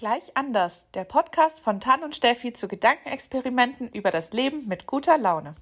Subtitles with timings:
[0.00, 5.18] Gleich anders, der Podcast von Tan und Steffi zu Gedankenexperimenten über das Leben mit guter
[5.18, 5.56] Laune.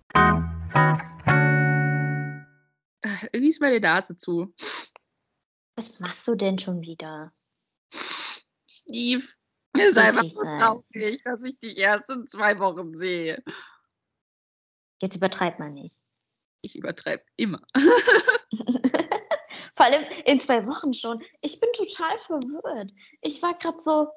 [3.33, 4.55] Irgendwie ist meine Nase zu.
[5.75, 7.33] Was machst du denn schon wieder?
[7.93, 9.25] Steve,
[9.73, 13.43] es ist einfach so traurig, dass ich dich erst in zwei Wochen sehe.
[15.03, 15.99] Jetzt übertreib mal nicht.
[16.63, 17.61] Ich übertreibe immer.
[19.79, 21.21] Vor allem in zwei Wochen schon.
[21.41, 22.93] Ich bin total verwirrt.
[23.21, 24.09] Ich war gerade so,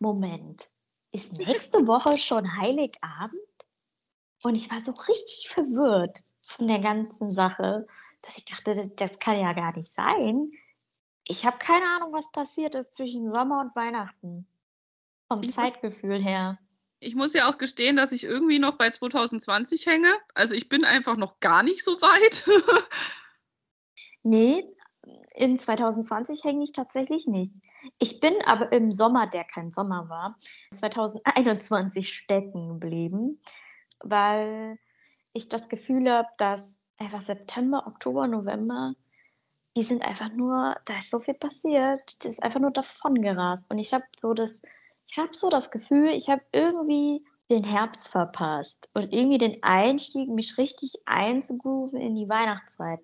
[0.00, 0.70] Moment,
[1.12, 3.40] ist nächste Woche schon Heiligabend?
[4.44, 7.86] Und ich war so richtig verwirrt von der ganzen Sache,
[8.22, 10.50] dass ich dachte, das, das kann ja gar nicht sein.
[11.24, 14.46] Ich habe keine Ahnung, was passiert ist zwischen Sommer und Weihnachten.
[15.28, 16.58] Vom ich Zeitgefühl her.
[17.00, 20.16] Ich muss ja auch gestehen, dass ich irgendwie noch bei 2020 hänge.
[20.34, 22.46] Also ich bin einfach noch gar nicht so weit.
[24.22, 24.64] nee,
[25.36, 27.54] in 2020 hänge ich tatsächlich nicht.
[27.98, 30.38] Ich bin aber im Sommer, der kein Sommer war,
[30.72, 33.40] 2021 stecken geblieben,
[34.00, 34.78] weil
[35.32, 38.94] ich das Gefühl habe, dass einfach September, Oktober, November,
[39.76, 43.70] die sind einfach nur, da ist so viel passiert, das ist einfach nur davon gerast.
[43.70, 44.62] Und ich habe so das,
[45.06, 50.28] ich habe so das Gefühl, ich habe irgendwie den Herbst verpasst und irgendwie den Einstieg,
[50.30, 53.00] mich richtig einzugrooven in die Weihnachtszeit.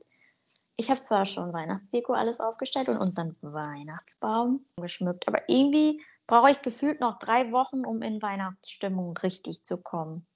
[0.76, 6.62] Ich habe zwar schon Weihnachtsdeko alles aufgestellt und unseren Weihnachtsbaum geschmückt, aber irgendwie brauche ich
[6.62, 10.26] gefühlt noch drei Wochen, um in Weihnachtsstimmung richtig zu kommen.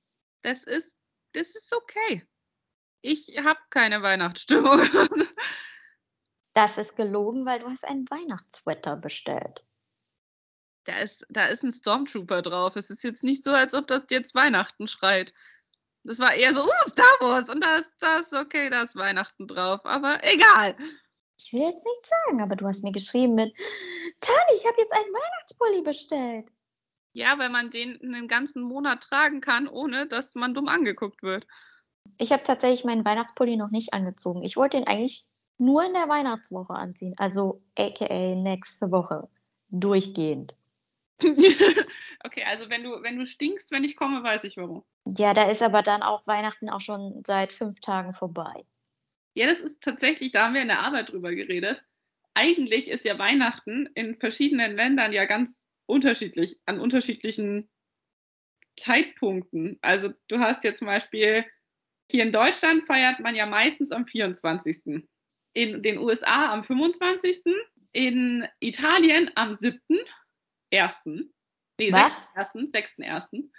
[0.43, 0.97] Das ist,
[1.33, 2.27] das ist okay.
[3.01, 4.81] Ich habe keine Weihnachtsstimmung.
[6.55, 9.65] das ist gelogen, weil du hast einen Weihnachtssweater bestellt.
[10.85, 12.77] Da ist, da ist ein Stormtrooper drauf.
[12.77, 15.33] Es ist jetzt nicht so, als ob das jetzt Weihnachten schreit.
[16.07, 19.49] Das war eher so, uh, Star Wars und da ist das, okay, da ist Weihnachten
[19.49, 20.77] drauf, aber egal.
[21.37, 23.53] Ich will jetzt nichts sagen, aber du hast mir geschrieben mit,
[24.21, 26.53] Tani, ich habe jetzt einen Weihnachtspulli bestellt.
[27.13, 31.47] Ja, weil man den einen ganzen Monat tragen kann, ohne dass man dumm angeguckt wird.
[32.19, 34.45] Ich habe tatsächlich meinen Weihnachtspulli noch nicht angezogen.
[34.45, 35.27] Ich wollte ihn eigentlich
[35.59, 39.29] nur in der Weihnachtswoche anziehen, also aka nächste Woche,
[39.71, 40.55] durchgehend.
[42.25, 44.85] okay, also wenn du, wenn du stinkst, wenn ich komme, weiß ich warum.
[45.17, 48.65] Ja, da ist aber dann auch Weihnachten auch schon seit fünf Tagen vorbei.
[49.35, 51.85] Ja, das ist tatsächlich, da haben wir in der Arbeit drüber geredet.
[52.35, 57.69] Eigentlich ist ja Weihnachten in verschiedenen Ländern ja ganz unterschiedlich, an unterschiedlichen
[58.77, 59.79] Zeitpunkten.
[59.81, 61.45] Also du hast ja zum Beispiel,
[62.11, 65.03] hier in Deutschland feiert man ja meistens am 24.
[65.55, 67.55] In den USA am 25.
[67.93, 69.81] In Italien am 7
[70.77, 71.33] ersten.
[71.79, 72.13] Nee, Was?
[72.35, 73.51] 6.1.,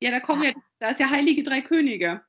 [0.00, 0.46] Ja, da kommen ah.
[0.46, 2.24] ja, da ist ja Heilige Drei Könige.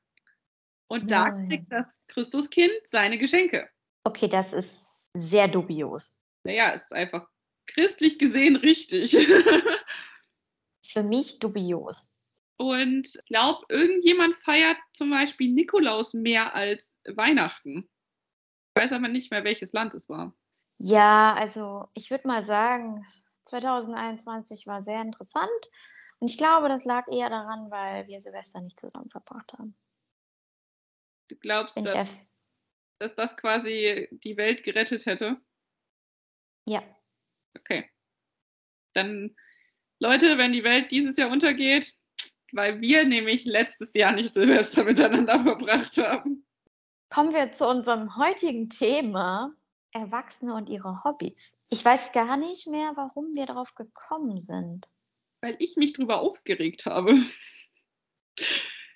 [0.88, 1.48] Und da Nein.
[1.48, 3.68] kriegt das Christuskind seine Geschenke.
[4.04, 6.16] Okay, das ist sehr dubios.
[6.44, 7.26] Naja, ist einfach
[7.66, 9.12] christlich gesehen richtig.
[10.86, 12.12] Für mich dubios.
[12.56, 17.88] Und ich glaube, irgendjemand feiert zum Beispiel Nikolaus mehr als Weihnachten.
[18.76, 20.36] Ich weiß aber nicht mehr, welches Land es war.
[20.78, 23.06] Ja, also ich würde mal sagen,
[23.46, 25.48] 2021 war sehr interessant.
[26.20, 29.76] Und ich glaube, das lag eher daran, weil wir Silvester nicht zusammen verbracht haben.
[31.28, 32.08] Du glaubst, dass,
[32.98, 35.40] dass das quasi die Welt gerettet hätte?
[36.66, 36.82] Ja.
[37.56, 37.90] Okay.
[38.94, 39.34] Dann,
[39.98, 41.94] Leute, wenn die Welt dieses Jahr untergeht,
[42.52, 46.46] weil wir nämlich letztes Jahr nicht Silvester miteinander verbracht haben.
[47.10, 49.52] Kommen wir zu unserem heutigen Thema,
[49.92, 51.53] Erwachsene und ihre Hobbys.
[51.70, 54.86] Ich weiß gar nicht mehr, warum wir darauf gekommen sind.
[55.40, 57.18] Weil ich mich drüber aufgeregt habe.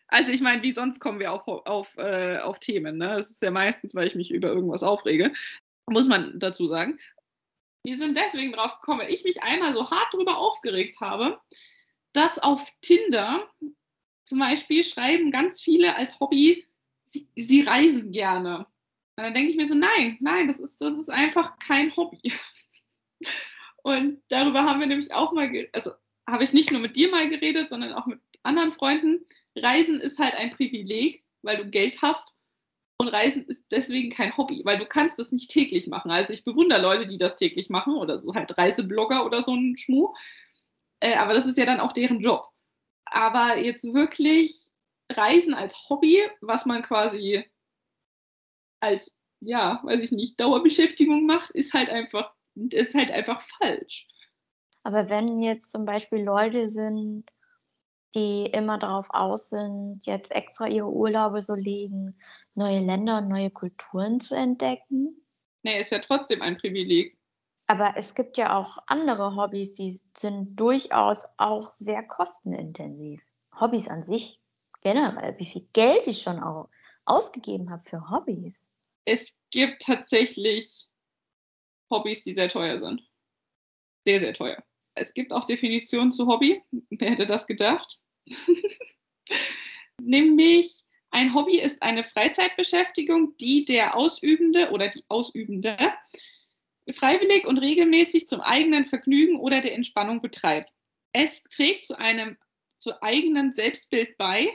[0.09, 2.97] Also ich meine, wie sonst kommen wir auf, auf, äh, auf Themen.
[2.97, 3.19] Ne?
[3.19, 5.33] Es ist ja meistens, weil ich mich über irgendwas aufrege,
[5.87, 6.99] muss man dazu sagen.
[7.85, 11.39] Wir sind deswegen drauf gekommen, weil ich mich einmal so hart drüber aufgeregt habe,
[12.13, 13.49] dass auf Tinder
[14.25, 16.67] zum Beispiel schreiben ganz viele als Hobby,
[17.05, 18.67] sie, sie reisen gerne.
[19.17, 22.33] Und dann denke ich mir so, nein, nein, das ist, das ist einfach kein Hobby.
[23.83, 25.93] Und darüber haben wir nämlich auch mal, also
[26.29, 29.25] habe ich nicht nur mit dir mal geredet, sondern auch mit anderen Freunden.
[29.57, 32.37] Reisen ist halt ein Privileg, weil du Geld hast.
[33.01, 36.11] Und Reisen ist deswegen kein Hobby, weil du kannst das nicht täglich machen.
[36.11, 39.77] Also ich bewundere Leute, die das täglich machen oder so halt Reiseblogger oder so ein
[39.79, 40.13] Schmuh.
[41.01, 42.49] Äh, aber das ist ja dann auch deren Job.
[43.05, 44.73] Aber jetzt wirklich
[45.11, 47.45] Reisen als Hobby, was man quasi
[48.81, 52.35] als, ja, weiß ich nicht, Dauerbeschäftigung macht, ist halt einfach,
[52.71, 54.07] ist halt einfach falsch.
[54.83, 57.25] Aber wenn jetzt zum Beispiel Leute sind,
[58.15, 62.19] die immer darauf aus sind, jetzt extra ihre Urlaube so legen,
[62.55, 65.27] neue Länder und neue Kulturen zu entdecken.
[65.63, 67.19] Nee, ist ja trotzdem ein Privileg.
[67.67, 73.21] Aber es gibt ja auch andere Hobbys, die sind durchaus auch sehr kostenintensiv.
[73.61, 74.41] Hobbys an sich
[74.81, 76.71] generell, wie viel Geld ich schon auch
[77.05, 78.55] ausgegeben habe für Hobbys.
[79.05, 80.89] Es gibt tatsächlich
[81.91, 83.03] Hobbys, die sehr teuer sind.
[84.05, 84.63] Sehr, sehr teuer.
[84.95, 86.63] Es gibt auch Definitionen zu Hobby.
[86.91, 88.01] Wer hätte das gedacht?
[90.01, 95.77] Nämlich, ein Hobby ist eine Freizeitbeschäftigung, die der Ausübende oder die Ausübende
[96.93, 100.71] freiwillig und regelmäßig zum eigenen Vergnügen oder der Entspannung betreibt.
[101.13, 102.37] Es trägt zu einem
[102.77, 104.49] zu eigenen Selbstbild bei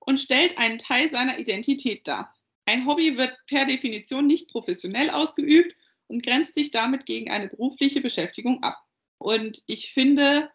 [0.00, 2.34] und stellt einen Teil seiner Identität dar.
[2.66, 5.74] Ein Hobby wird per Definition nicht professionell ausgeübt
[6.08, 8.76] und grenzt sich damit gegen eine berufliche Beschäftigung ab.
[9.18, 10.50] Und ich finde,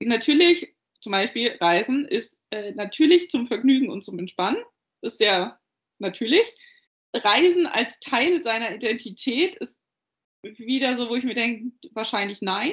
[0.00, 4.62] natürlich, zum Beispiel Reisen ist äh, natürlich zum Vergnügen und zum Entspannen,
[5.02, 5.58] ist sehr
[5.98, 6.44] natürlich.
[7.14, 9.84] Reisen als Teil seiner Identität ist
[10.42, 12.72] wieder so, wo ich mir denke, wahrscheinlich nein.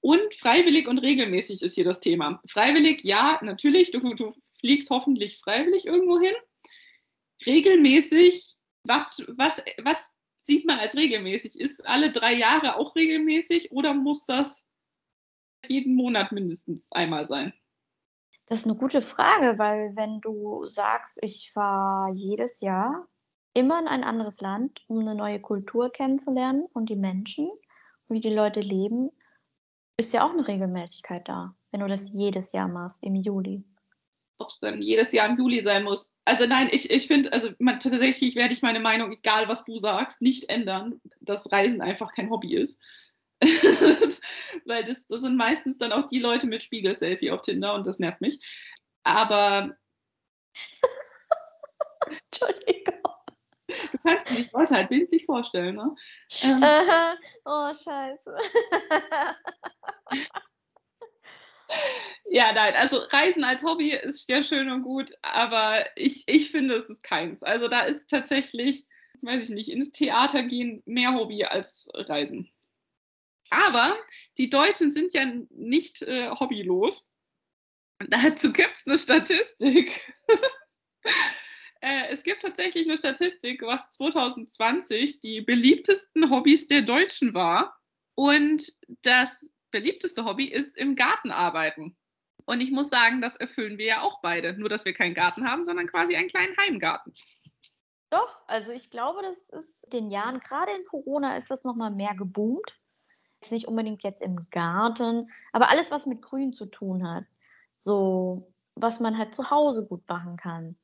[0.00, 2.40] Und freiwillig und regelmäßig ist hier das Thema.
[2.46, 6.34] Freiwillig, ja, natürlich, du, du fliegst hoffentlich freiwillig irgendwo hin.
[7.44, 10.15] Regelmäßig, was, was, was
[10.46, 11.60] sieht man als regelmäßig?
[11.60, 14.68] Ist alle drei Jahre auch regelmäßig oder muss das
[15.66, 17.52] jeden Monat mindestens einmal sein?
[18.46, 23.08] Das ist eine gute Frage, weil wenn du sagst, ich fahre jedes Jahr
[23.54, 27.50] immer in ein anderes Land, um eine neue Kultur kennenzulernen und die Menschen,
[28.08, 29.10] wie die Leute leben,
[29.96, 33.64] ist ja auch eine Regelmäßigkeit da, wenn du das jedes Jahr machst im Juli
[34.40, 36.12] ob es dann jedes Jahr im Juli sein muss.
[36.24, 39.78] Also nein, ich, ich finde, also man, tatsächlich werde ich meine Meinung, egal was du
[39.78, 42.80] sagst, nicht ändern, dass Reisen einfach kein Hobby ist.
[44.64, 47.98] Weil das, das sind meistens dann auch die Leute mit Spiegel-Selfie auf Tinder und das
[47.98, 48.40] nervt mich.
[49.02, 49.76] Aber.
[52.32, 52.94] Entschuldigung.
[53.68, 55.94] Du kannst dir die Leute halt bildlich vorstellen, ne?
[56.42, 56.62] Ähm,
[57.44, 58.36] oh, scheiße.
[62.28, 66.74] Ja, nein, also Reisen als Hobby ist ja schön und gut, aber ich, ich finde,
[66.74, 67.42] es ist keins.
[67.42, 68.86] Also da ist tatsächlich,
[69.22, 72.50] weiß ich nicht, ins Theater gehen mehr Hobby als Reisen.
[73.50, 73.96] Aber
[74.38, 77.08] die Deutschen sind ja nicht äh, hobbylos.
[78.08, 80.14] Dazu gibt es eine Statistik.
[81.80, 87.78] äh, es gibt tatsächlich eine Statistik, was 2020 die beliebtesten Hobbys der Deutschen war.
[88.14, 89.48] Und das
[89.80, 91.96] beliebteste Hobby ist im Garten arbeiten.
[92.46, 94.58] Und ich muss sagen, das erfüllen wir ja auch beide.
[94.58, 97.12] Nur, dass wir keinen Garten haben, sondern quasi einen kleinen Heimgarten.
[98.10, 102.14] Doch, also ich glaube, das ist den Jahren, gerade in Corona, ist das nochmal mehr
[102.14, 102.76] geboomt.
[103.42, 107.24] Jetzt nicht unbedingt jetzt im Garten, aber alles, was mit Grün zu tun hat.
[107.82, 110.76] So, was man halt zu Hause gut machen kann.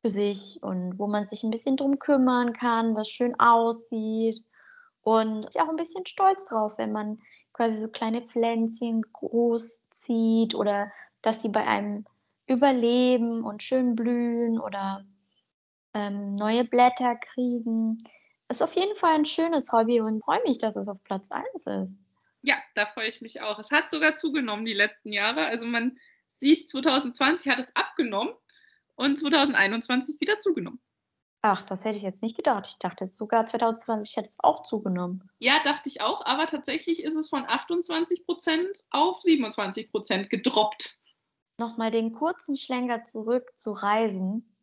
[0.00, 4.44] Für sich und wo man sich ein bisschen drum kümmern kann, was schön aussieht.
[5.02, 7.20] Und ist ja auch ein bisschen stolz drauf, wenn man
[7.52, 10.90] quasi so kleine Pflänzchen großzieht oder
[11.22, 12.04] dass sie bei einem
[12.46, 15.04] überleben und schön blühen oder
[15.94, 18.02] ähm, neue Blätter kriegen.
[18.48, 21.46] Ist auf jeden Fall ein schönes Hobby und freue mich, dass es auf Platz 1
[21.54, 21.90] ist.
[22.42, 23.58] Ja, da freue ich mich auch.
[23.58, 25.46] Es hat sogar zugenommen die letzten Jahre.
[25.46, 28.34] Also man sieht, 2020 hat es abgenommen
[28.96, 30.80] und 2021 wieder zugenommen.
[31.44, 32.68] Ach, das hätte ich jetzt nicht gedacht.
[32.68, 35.28] Ich dachte jetzt sogar 2020 hätte es auch zugenommen.
[35.40, 41.00] Ja, dachte ich auch, aber tatsächlich ist es von 28 Prozent auf 27 Prozent gedroppt.
[41.58, 44.56] Nochmal den kurzen Schlenker zurück zu Reisen.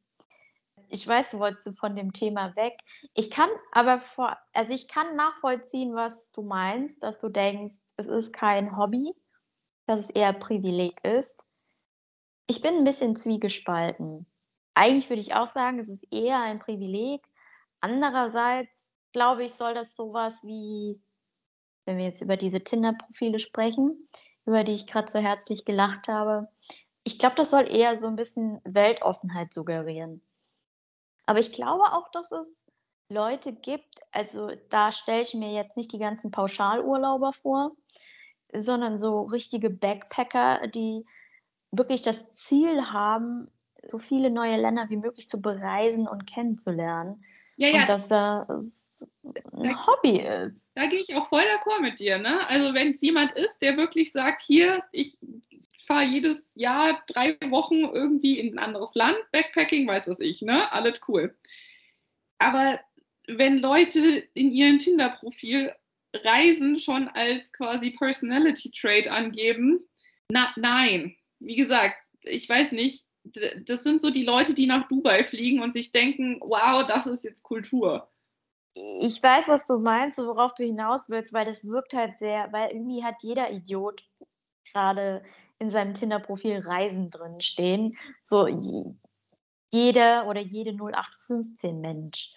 [0.88, 2.80] Ich weiß, du wolltest von dem Thema weg.
[3.14, 8.08] Ich kann aber vor, also ich kann nachvollziehen, was du meinst, dass du denkst, es
[8.08, 9.14] ist kein Hobby,
[9.86, 11.36] dass es eher Privileg ist.
[12.48, 14.26] Ich bin ein bisschen zwiegespalten
[14.80, 17.22] eigentlich würde ich auch sagen, es ist eher ein Privileg.
[17.82, 21.02] Andererseits, glaube ich, soll das sowas wie,
[21.86, 23.98] wenn wir jetzt über diese Tinder-Profile sprechen,
[24.46, 26.48] über die ich gerade so herzlich gelacht habe,
[27.04, 30.22] ich glaube, das soll eher so ein bisschen Weltoffenheit suggerieren.
[31.26, 32.48] Aber ich glaube auch, dass es
[33.10, 37.76] Leute gibt, also da stelle ich mir jetzt nicht die ganzen Pauschalurlauber vor,
[38.54, 41.04] sondern so richtige Backpacker, die
[41.72, 43.52] wirklich das Ziel haben,
[43.88, 47.22] so viele neue Länder wie möglich zu bereisen und kennenzulernen.
[47.58, 47.82] Ja, ja.
[47.82, 48.50] Und dass das
[49.54, 50.56] ein Hobby ist.
[50.76, 52.18] Da gehe ich auch voll d'accord mit dir.
[52.18, 52.46] Ne?
[52.48, 55.18] Also wenn es jemand ist, der wirklich sagt, hier, ich
[55.88, 60.72] fahre jedes Jahr drei Wochen irgendwie in ein anderes Land, Backpacking, weiß was ich, ne?
[60.72, 61.36] Alles cool.
[62.38, 62.80] Aber
[63.28, 65.74] wenn Leute in ihrem Tinder-Profil
[66.14, 69.80] Reisen schon als quasi Personality Trait angeben,
[70.30, 71.16] na, nein.
[71.40, 73.09] Wie gesagt, ich weiß nicht,
[73.66, 77.24] das sind so die Leute, die nach Dubai fliegen und sich denken, wow, das ist
[77.24, 78.10] jetzt Kultur.
[78.74, 82.72] Ich weiß, was du meinst, worauf du hinaus willst, weil das wirkt halt sehr, weil
[82.72, 84.04] irgendwie hat jeder Idiot
[84.72, 85.24] gerade
[85.58, 87.98] in seinem Tinder-Profil Reisen drin stehen.
[88.28, 88.48] So
[89.72, 92.34] jeder oder jede 0815 Mensch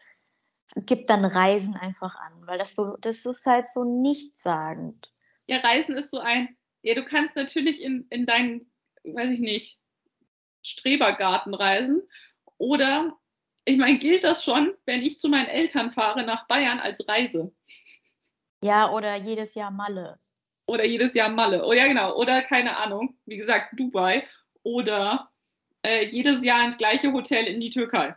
[0.77, 5.13] gibt dann Reisen einfach an, weil das so, das ist halt so nichtssagend.
[5.47, 8.73] Ja, Reisen ist so ein, ja, du kannst natürlich in, in deinen,
[9.05, 9.79] weiß ich nicht,
[10.63, 12.03] Strebergarten reisen
[12.59, 13.17] oder,
[13.65, 17.53] ich meine, gilt das schon, wenn ich zu meinen Eltern fahre nach Bayern als Reise?
[18.63, 20.19] Ja, oder jedes Jahr Malle.
[20.67, 21.67] Oder jedes Jahr Malle.
[21.67, 22.17] Oh ja, genau.
[22.17, 24.27] Oder keine Ahnung, wie gesagt, Dubai.
[24.63, 25.31] Oder
[25.83, 28.15] äh, jedes Jahr ins gleiche Hotel in die Türkei.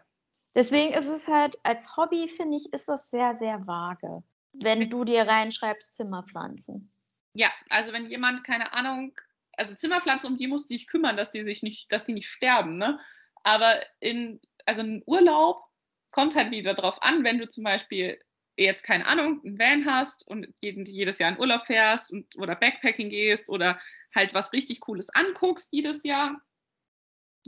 [0.53, 4.23] Deswegen ist es halt, als Hobby, finde ich, ist das sehr, sehr vage.
[4.61, 6.91] Wenn du dir reinschreibst, Zimmerpflanzen.
[7.33, 9.13] Ja, also wenn jemand, keine Ahnung,
[9.57, 12.27] also Zimmerpflanzen, um die musst du dich kümmern, dass die sich nicht, dass die nicht
[12.27, 12.99] sterben, ne?
[13.43, 15.63] Aber in, also in Urlaub
[16.11, 18.19] kommt halt wieder drauf an, wenn du zum Beispiel
[18.57, 22.55] jetzt, keine Ahnung, einen Van hast und jeden, jedes Jahr in Urlaub fährst und, oder
[22.55, 23.79] Backpacking gehst oder
[24.15, 26.41] halt was richtig Cooles anguckst jedes Jahr.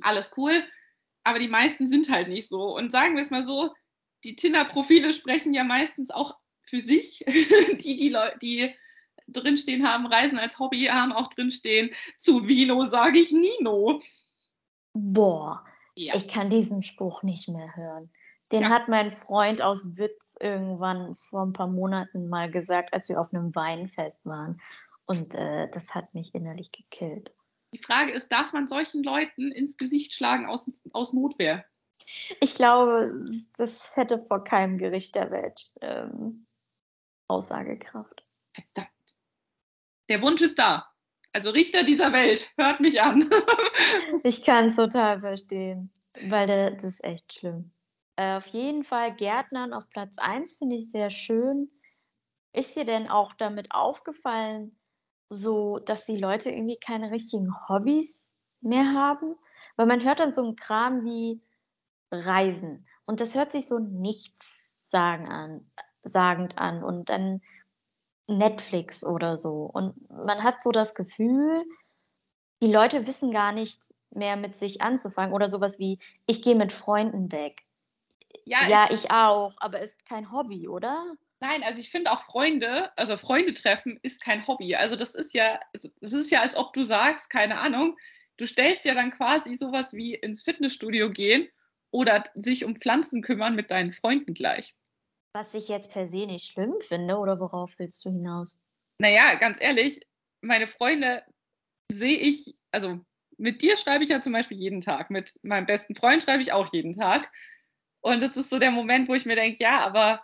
[0.01, 0.63] Alles cool
[1.27, 2.73] aber die meisten sind halt nicht so.
[2.73, 3.73] Und sagen wir es mal so,
[4.23, 7.25] die Tinder-Profile sprechen ja meistens auch für sich.
[7.81, 8.73] die, die, Leute, die
[9.27, 14.01] drinstehen haben, Reisen als Hobby, haben auch drinstehen, zu Vino sage ich Nino.
[14.93, 15.63] Boah,
[15.95, 16.15] ja.
[16.15, 18.09] ich kann diesen Spruch nicht mehr hören.
[18.51, 18.69] Den ja.
[18.69, 23.33] hat mein Freund aus Witz irgendwann vor ein paar Monaten mal gesagt, als wir auf
[23.33, 24.61] einem Weinfest waren.
[25.05, 27.33] Und äh, das hat mich innerlich gekillt.
[27.73, 31.65] Die Frage ist, darf man solchen Leuten ins Gesicht schlagen aus, aus Notwehr?
[32.39, 36.45] Ich glaube, das hätte vor keinem Gericht der Welt ähm,
[37.27, 38.23] Aussagekraft.
[38.53, 38.96] Verdammt.
[40.09, 40.87] Der Wunsch ist da.
[41.33, 43.29] Also Richter dieser Welt, hört mich an.
[44.23, 45.91] ich kann es total verstehen,
[46.27, 47.71] weil das ist echt schlimm.
[48.15, 51.69] Äh, auf jeden Fall Gärtnern auf Platz 1 finde ich sehr schön.
[52.53, 54.71] Ist dir denn auch damit aufgefallen,
[55.29, 58.27] so, dass die Leute irgendwie keine richtigen Hobbys
[58.61, 59.35] mehr haben.
[59.75, 61.41] Weil man hört dann so einen Kram wie
[62.11, 62.87] Reisen.
[63.05, 65.69] Und das hört sich so nichts sagen an,
[66.01, 66.83] sagend an.
[66.83, 67.41] Und dann
[68.27, 69.69] Netflix oder so.
[69.73, 71.63] Und man hat so das Gefühl,
[72.61, 75.33] die Leute wissen gar nicht mehr mit sich anzufangen.
[75.33, 77.63] Oder sowas wie, ich gehe mit Freunden weg.
[78.45, 81.15] Ja, ja ich auch, aber ist kein Hobby, oder?
[81.39, 84.75] Nein, also ich finde auch Freunde, also Freunde treffen ist kein Hobby.
[84.75, 87.97] Also das ist ja, das ist ja, als ob du sagst, keine Ahnung,
[88.37, 91.47] du stellst ja dann quasi sowas wie ins Fitnessstudio gehen
[91.91, 94.75] oder sich um Pflanzen kümmern mit deinen Freunden gleich.
[95.33, 98.57] Was ich jetzt per se nicht schlimm finde, oder worauf willst du hinaus?
[98.99, 100.01] Naja, ganz ehrlich,
[100.41, 101.23] meine Freunde
[101.91, 102.99] sehe ich, also
[103.37, 106.51] mit dir schreibe ich ja zum Beispiel jeden Tag, mit meinem besten Freund schreibe ich
[106.51, 107.31] auch jeden Tag.
[108.01, 110.23] Und das ist so der Moment, wo ich mir denke, ja, aber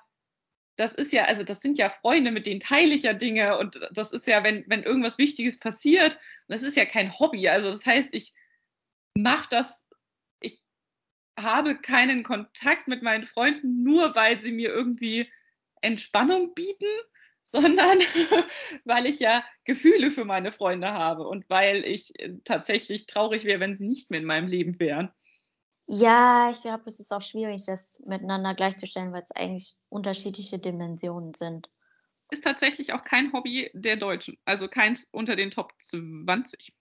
[0.75, 3.79] das ist ja, also das sind ja Freunde, mit denen teile ich ja Dinge und
[3.91, 6.17] das ist ja, wenn, wenn irgendwas Wichtiges passiert,
[6.47, 7.47] das ist ja kein Hobby.
[7.47, 8.33] Also das heißt, ich
[9.15, 9.87] mache das,
[10.41, 10.63] ich
[11.37, 15.29] habe keinen Kontakt mit meinen Freunden nur, weil sie mir irgendwie
[15.81, 16.85] Entspannung bieten,
[17.41, 17.99] sondern
[18.85, 23.59] weil ich ja Gefühle für meine Freunde habe und weil ich äh, tatsächlich traurig wäre,
[23.59, 25.11] wenn sie nicht mehr in meinem Leben wären.
[25.85, 31.33] Ja, ich glaube, es ist auch schwierig, das miteinander gleichzustellen, weil es eigentlich unterschiedliche Dimensionen
[31.33, 31.69] sind.
[32.31, 36.73] Ist tatsächlich auch kein Hobby der Deutschen, also keins unter den Top 20.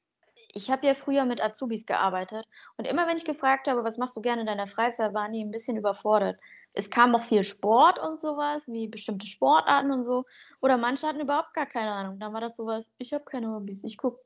[0.54, 4.16] Ich habe ja früher mit Azubis gearbeitet und immer wenn ich gefragt habe, was machst
[4.16, 6.38] du gerne in deiner Freizeit, waren die ein bisschen überfordert.
[6.74, 10.24] Es kam auch viel Sport und sowas, wie bestimmte Sportarten und so.
[10.60, 12.18] Oder manche hatten überhaupt gar keine Ahnung.
[12.18, 14.22] Dann war das sowas, ich habe keine Hobbys, ich gucke,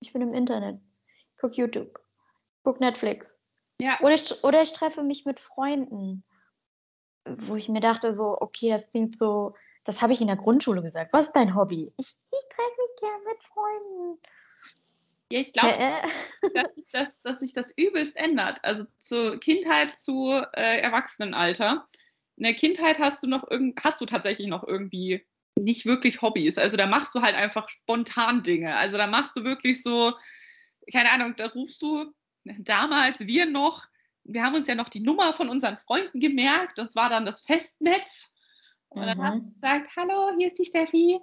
[0.00, 1.98] ich bin im Internet, ich gucke YouTube,
[2.56, 3.38] ich gucke Netflix.
[3.80, 3.98] Ja.
[4.00, 6.24] Oder ich, oder ich treffe mich mit Freunden,
[7.24, 9.52] wo ich mir dachte, so, okay, das klingt so,
[9.84, 11.12] das habe ich in der Grundschule gesagt.
[11.12, 11.82] Was ist dein Hobby?
[11.82, 14.20] Ich, ich treffe mich gern mit Freunden.
[15.30, 16.02] Ja, ich glaube, äh,
[16.54, 18.64] dass, dass, dass, sich das übelst ändert.
[18.64, 21.86] Also zur Kindheit zu äh, Erwachsenenalter.
[22.36, 25.26] In der Kindheit hast du noch irgend, hast du tatsächlich noch irgendwie
[25.58, 26.56] nicht wirklich Hobbys.
[26.56, 28.76] Also da machst du halt einfach spontan Dinge.
[28.76, 30.12] Also da machst du wirklich so,
[30.92, 32.12] keine Ahnung, da rufst du
[32.58, 33.86] damals wir noch,
[34.24, 37.40] wir haben uns ja noch die Nummer von unseren Freunden gemerkt, das war dann das
[37.40, 38.34] Festnetz.
[38.88, 39.22] Und dann mhm.
[39.22, 41.20] haben wir gesagt, hallo, hier ist die Steffi.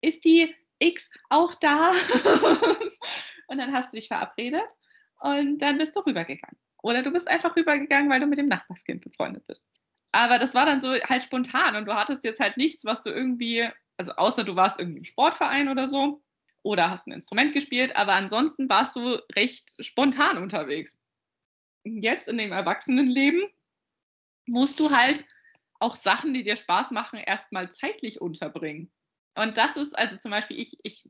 [0.00, 0.54] Ist die
[0.84, 1.92] X auch da?
[3.48, 4.76] und dann hast du dich verabredet
[5.20, 6.58] und dann bist du rübergegangen.
[6.82, 9.64] Oder du bist einfach rübergegangen, weil du mit dem Nachbarskind befreundet bist.
[10.12, 13.10] Aber das war dann so halt spontan und du hattest jetzt halt nichts, was du
[13.10, 16.22] irgendwie, also außer du warst irgendwie im Sportverein oder so,
[16.64, 20.98] oder hast ein Instrument gespielt, aber ansonsten warst du recht spontan unterwegs.
[21.84, 23.42] Jetzt in dem Erwachsenenleben
[24.46, 25.26] musst du halt
[25.78, 28.90] auch Sachen, die dir Spaß machen, erstmal zeitlich unterbringen.
[29.34, 31.08] Und das ist also zum Beispiel, ich, ich,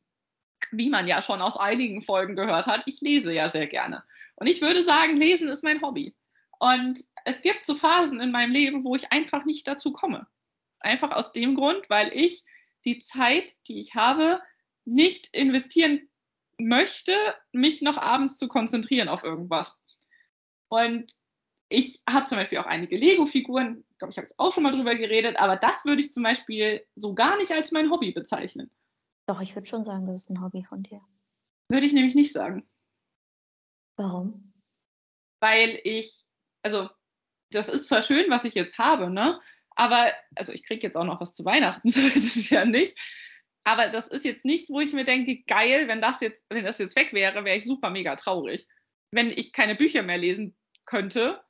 [0.70, 4.02] wie man ja schon aus einigen Folgen gehört hat, ich lese ja sehr gerne.
[4.36, 6.14] Und ich würde sagen, Lesen ist mein Hobby.
[6.58, 10.26] Und es gibt so Phasen in meinem Leben, wo ich einfach nicht dazu komme.
[10.80, 12.44] Einfach aus dem Grund, weil ich
[12.84, 14.40] die Zeit, die ich habe,
[14.84, 16.08] nicht investieren
[16.58, 17.12] möchte,
[17.52, 19.80] mich noch abends zu konzentrieren auf irgendwas.
[20.68, 21.14] Und
[21.68, 25.36] ich habe zum Beispiel auch einige Lego-Figuren, glaube ich, habe auch schon mal drüber geredet,
[25.38, 28.70] aber das würde ich zum Beispiel so gar nicht als mein Hobby bezeichnen.
[29.26, 31.00] Doch, ich würde schon sagen, das ist ein Hobby von dir.
[31.68, 32.68] Würde ich nämlich nicht sagen.
[33.96, 34.52] Warum?
[35.40, 36.24] Weil ich,
[36.62, 36.90] also,
[37.50, 39.38] das ist zwar schön, was ich jetzt habe, ne?
[39.76, 42.98] Aber, also ich kriege jetzt auch noch was zu Weihnachten, so ist es ja nicht.
[43.64, 46.78] Aber das ist jetzt nichts, wo ich mir denke, geil, wenn das jetzt, wenn das
[46.78, 48.68] jetzt weg wäre, wäre ich super mega traurig.
[49.10, 51.42] Wenn ich keine Bücher mehr lesen könnte,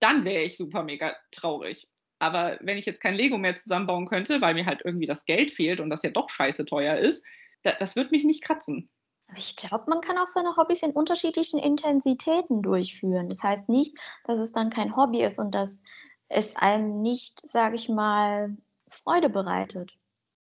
[0.00, 1.88] dann wäre ich super mega traurig.
[2.18, 5.50] Aber wenn ich jetzt kein Lego mehr zusammenbauen könnte, weil mir halt irgendwie das Geld
[5.50, 7.24] fehlt und das ja doch scheiße teuer ist,
[7.62, 8.90] das, das wird mich nicht kratzen.
[9.36, 13.28] Ich glaube, man kann auch seine Hobbys in unterschiedlichen Intensitäten durchführen.
[13.28, 15.80] Das heißt nicht, dass es dann kein Hobby ist und dass
[16.28, 18.48] es einem nicht, sage ich mal,
[18.88, 19.92] Freude bereitet.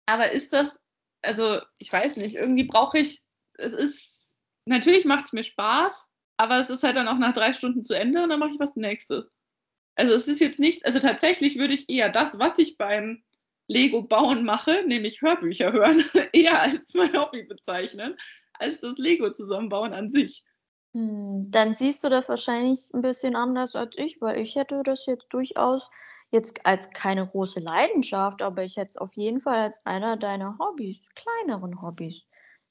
[0.06, 0.82] Aber ist das,
[1.22, 3.22] also ich weiß nicht, irgendwie brauche ich,
[3.54, 7.52] es ist, natürlich macht es mir Spaß, aber es ist halt dann auch nach drei
[7.52, 9.30] Stunden zu Ende und dann mache ich was Nächstes.
[9.94, 13.22] Also es ist jetzt nicht, also tatsächlich würde ich eher das, was ich beim
[13.66, 18.16] Lego bauen mache, nämlich Hörbücher hören, eher als mein Hobby bezeichnen,
[18.54, 20.44] als das Lego zusammenbauen an sich.
[20.92, 25.06] Hm, dann siehst du das wahrscheinlich ein bisschen anders als ich, weil ich hätte das
[25.06, 25.90] jetzt durchaus
[26.32, 30.56] jetzt als keine große Leidenschaft, aber ich hätte es auf jeden Fall als einer deiner
[30.58, 32.22] Hobbys, kleineren Hobbys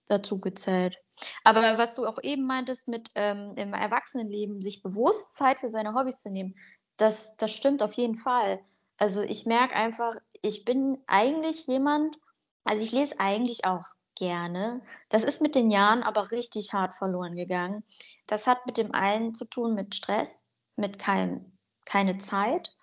[0.08, 0.98] dazu gezählt.
[1.44, 5.94] Aber was du auch eben meintest mit ähm, im Erwachsenenleben, sich bewusst Zeit für seine
[5.94, 6.56] Hobbys zu nehmen,
[7.00, 8.60] das, das stimmt auf jeden Fall.
[8.98, 12.18] Also ich merke einfach, ich bin eigentlich jemand,
[12.64, 14.82] also ich lese eigentlich auch gerne.
[15.10, 17.84] Das ist mit den Jahren aber richtig hart verloren gegangen.
[18.28, 20.44] Das hat mit dem einen zu tun mit Stress,
[20.76, 22.76] mit kein, keine Zeit.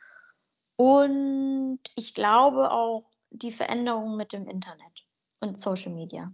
[0.77, 5.07] Und ich glaube auch die Veränderung mit dem Internet
[5.41, 6.33] und Social Media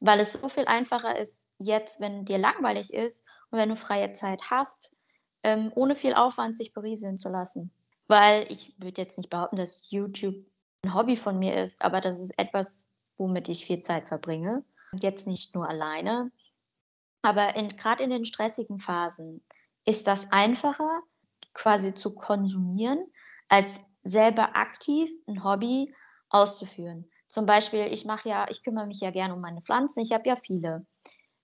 [0.00, 4.12] weil es so viel einfacher ist, jetzt, wenn dir langweilig ist und wenn du freie
[4.12, 4.94] Zeit hast,
[5.44, 7.70] ähm, ohne viel Aufwand sich berieseln zu lassen.
[8.08, 10.34] Weil ich würde jetzt nicht behaupten, dass YouTube
[10.84, 14.64] ein Hobby von mir ist, aber das ist etwas, womit ich viel Zeit verbringe.
[15.00, 16.30] Jetzt nicht nur alleine,
[17.24, 19.42] aber gerade in den stressigen Phasen
[19.86, 21.00] ist das einfacher,
[21.54, 23.02] quasi zu konsumieren,
[23.48, 25.94] als selber aktiv ein Hobby
[26.28, 27.08] auszuführen.
[27.28, 30.00] Zum Beispiel, ich mache ja, ich kümmere mich ja gerne um meine Pflanzen.
[30.00, 30.86] Ich habe ja viele.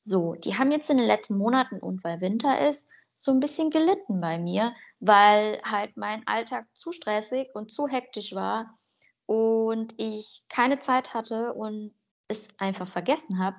[0.05, 2.87] So, die haben jetzt in den letzten Monaten und weil Winter ist,
[3.21, 8.35] so ein bisschen gelitten bei mir, weil halt mein Alltag zu stressig und zu hektisch
[8.35, 8.79] war
[9.27, 11.95] und ich keine Zeit hatte und
[12.29, 13.59] es einfach vergessen habe,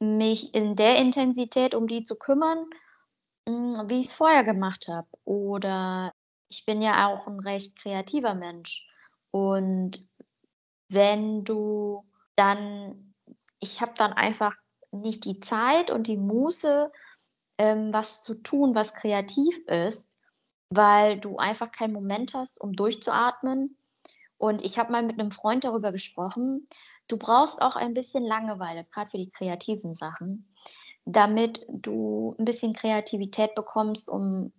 [0.00, 2.66] mich in der Intensität um die zu kümmern,
[3.48, 5.08] hm, wie ich es vorher gemacht habe.
[5.24, 6.12] Oder
[6.50, 8.86] ich bin ja auch ein recht kreativer Mensch
[9.30, 9.98] und
[10.90, 12.04] wenn du
[12.36, 13.14] dann,
[13.60, 14.54] ich habe dann einfach
[14.90, 16.92] nicht die Zeit und die Muße,
[17.60, 20.08] ähm, was zu tun, was kreativ ist,
[20.70, 23.76] weil du einfach keinen Moment hast, um durchzuatmen.
[24.38, 26.66] Und ich habe mal mit einem Freund darüber gesprochen,
[27.06, 30.46] du brauchst auch ein bisschen Langeweile, gerade für die kreativen Sachen,
[31.04, 34.54] damit du ein bisschen Kreativität bekommst, um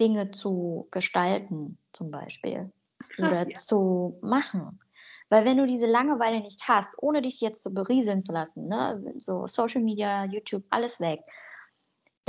[0.00, 2.72] Dinge zu gestalten, zum Beispiel.
[3.10, 3.58] Krass, oder ja.
[3.58, 4.80] zu machen.
[5.28, 9.14] Weil wenn du diese Langeweile nicht hast, ohne dich jetzt so berieseln zu lassen, ne,
[9.18, 11.20] so Social Media, YouTube, alles weg,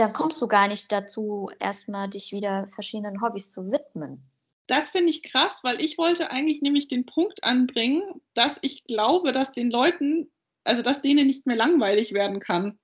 [0.02, 4.24] dann kommst du gar nicht dazu, erstmal dich wieder verschiedenen Hobbys zu widmen.
[4.66, 8.02] Das finde ich krass, weil ich wollte eigentlich nämlich den Punkt anbringen,
[8.34, 10.32] dass ich glaube, dass den Leuten,
[10.64, 12.80] also dass denen nicht mehr langweilig werden kann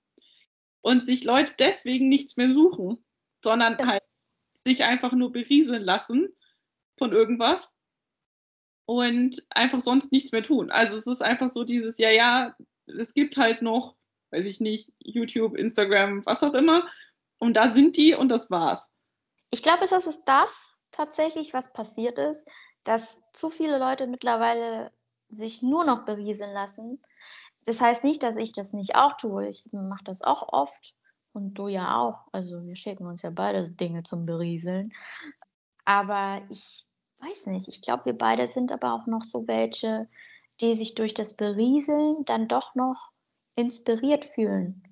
[0.82, 3.04] und sich Leute deswegen nichts mehr suchen,
[3.44, 4.04] sondern halt
[4.54, 6.30] sich einfach nur berieseln lassen
[7.00, 7.74] von irgendwas
[8.86, 10.70] und einfach sonst nichts mehr tun.
[10.70, 13.96] Also es ist einfach so dieses, ja, ja, es gibt halt noch,
[14.32, 16.88] weiß ich nicht, YouTube, Instagram, was auch immer.
[17.40, 18.92] Und da sind die und das war's.
[19.50, 22.48] Ich glaube, es ist das tatsächlich, was passiert ist,
[22.84, 24.92] dass zu viele Leute mittlerweile
[25.30, 27.02] sich nur noch berieseln lassen.
[27.66, 29.48] Das heißt nicht, dass ich das nicht auch tue.
[29.48, 30.96] Ich mache das auch oft
[31.34, 32.28] und du ja auch.
[32.32, 34.94] Also wir schicken uns ja beide Dinge zum Berieseln.
[35.86, 36.86] Aber ich
[37.20, 40.08] weiß nicht, ich glaube, wir beide sind aber auch noch so welche,
[40.62, 43.12] die sich durch das Berieseln dann doch noch
[43.56, 44.84] inspiriert fühlen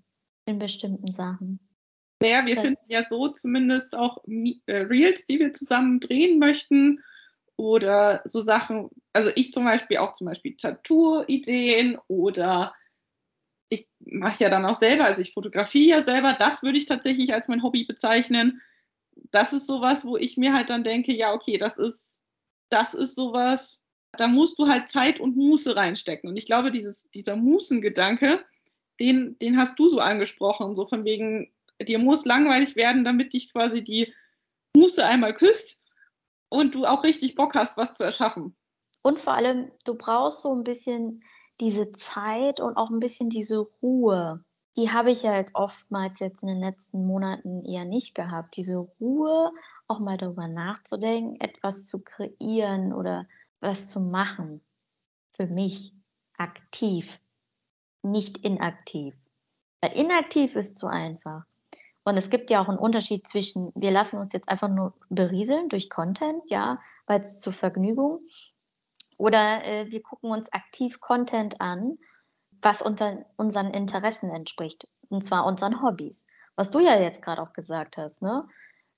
[0.46, 1.65] in bestimmten Sachen.
[2.26, 7.04] Ja, wir finden ja so zumindest auch äh, Reels, die wir zusammen drehen möchten
[7.58, 12.74] oder so Sachen, also ich zum Beispiel auch zum Beispiel Tattoo-Ideen oder
[13.70, 17.34] ich mache ja dann auch selber, also ich fotografiere ja selber, das würde ich tatsächlich
[17.34, 18.62] als mein Hobby bezeichnen.
[19.32, 22.26] Das ist sowas, wo ich mir halt dann denke, ja, okay, das ist,
[22.70, 23.84] das ist sowas,
[24.18, 26.30] da musst du halt Zeit und Muße reinstecken.
[26.30, 28.44] Und ich glaube, dieses, dieser Mußengedanke,
[29.00, 33.52] den, den hast du so angesprochen, so von wegen, dir muss langweilig werden, damit dich
[33.52, 34.14] quasi die
[34.76, 35.84] Muße einmal küsst
[36.50, 38.56] und du auch richtig Bock hast, was zu erschaffen.
[39.02, 41.24] Und vor allem, du brauchst so ein bisschen
[41.60, 44.44] diese Zeit und auch ein bisschen diese Ruhe.
[44.78, 48.58] Die habe ich halt oftmals jetzt in den letzten Monaten eher nicht gehabt.
[48.58, 49.52] Diese Ruhe,
[49.88, 53.28] auch mal darüber nachzudenken, etwas zu kreieren oder
[53.62, 54.62] was zu machen.
[55.34, 55.94] Für mich
[56.38, 57.08] aktiv,
[58.02, 59.16] nicht inaktiv.
[59.82, 61.46] Weil inaktiv ist zu einfach.
[62.06, 65.70] Und es gibt ja auch einen Unterschied zwischen, wir lassen uns jetzt einfach nur berieseln
[65.70, 68.22] durch Content, ja, weil es zur Vergnügung,
[69.18, 71.98] oder äh, wir gucken uns aktiv Content an,
[72.62, 76.28] was unter unseren Interessen entspricht, und zwar unseren Hobbys.
[76.56, 78.48] Was du ja jetzt gerade auch gesagt hast, ne?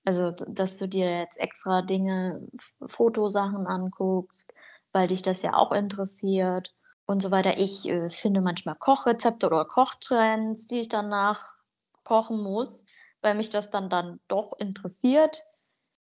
[0.06, 2.48] Also, dass du dir jetzt extra Dinge,
[2.86, 4.54] Fotosachen anguckst,
[4.92, 6.74] weil dich das ja auch interessiert
[7.06, 7.58] und so weiter.
[7.58, 11.56] Ich äh, finde manchmal Kochrezepte oder Kochtrends, die ich danach
[12.04, 12.86] kochen muss,
[13.22, 15.42] weil mich das dann, dann doch interessiert.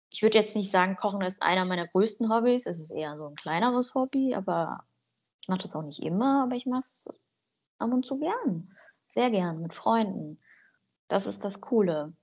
[0.09, 2.65] Ich würde jetzt nicht sagen, Kochen ist einer meiner größten Hobbys.
[2.65, 4.85] Es ist eher so ein kleineres Hobby, aber
[5.41, 7.09] ich mache das auch nicht immer, aber ich mache es
[7.79, 8.71] ab und zu gern.
[9.09, 10.39] Sehr gern, mit Freunden.
[11.07, 12.13] Das ist das Coole.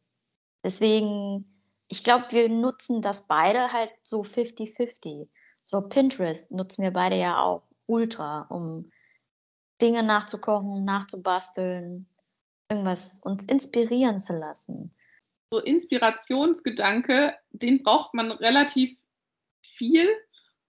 [0.65, 5.29] Deswegen, ich glaube, wir nutzen das beide halt so 50-50.
[5.63, 8.91] So Pinterest nutzen wir beide ja auch ultra, um
[9.81, 12.09] Dinge nachzukochen, nachzubasteln,
[12.71, 14.95] irgendwas uns inspirieren zu lassen.
[15.53, 18.97] So Inspirationsgedanke, den braucht man relativ
[19.67, 20.09] viel,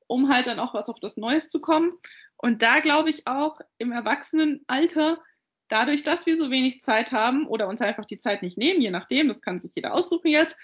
[0.07, 1.93] um halt dann auch was auf das Neues zu kommen.
[2.37, 5.21] Und da glaube ich auch im Erwachsenenalter,
[5.69, 8.91] dadurch, dass wir so wenig Zeit haben oder uns einfach die Zeit nicht nehmen, je
[8.91, 10.57] nachdem, das kann sich jeder aussuchen jetzt,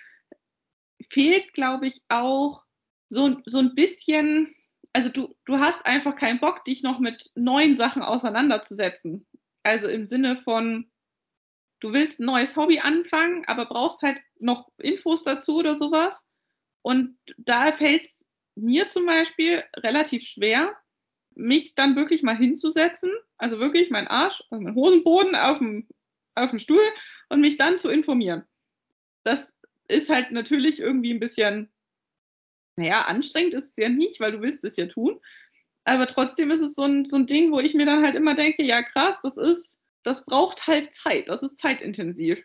[1.09, 2.63] fehlt, glaube ich, auch
[3.09, 4.53] so, so ein bisschen,
[4.91, 9.25] also du, du hast einfach keinen Bock, dich noch mit neuen Sachen auseinanderzusetzen.
[9.63, 10.89] Also im Sinne von,
[11.79, 16.23] du willst ein neues Hobby anfangen, aber brauchst halt noch Infos dazu oder sowas.
[16.81, 20.75] Und da fällt es mir zum Beispiel relativ schwer,
[21.35, 25.87] mich dann wirklich mal hinzusetzen, also wirklich mein Arsch, also mein Hosenboden auf dem,
[26.35, 26.81] auf dem Stuhl
[27.29, 28.43] und mich dann zu informieren.
[29.23, 29.55] Das
[29.87, 31.69] ist halt natürlich irgendwie ein bisschen,
[32.75, 35.19] naja, anstrengend ist es ja nicht, weil du willst es ja tun.
[35.83, 38.35] Aber trotzdem ist es so ein, so ein Ding, wo ich mir dann halt immer
[38.35, 42.41] denke, ja krass, das ist das braucht halt Zeit, das ist zeitintensiv.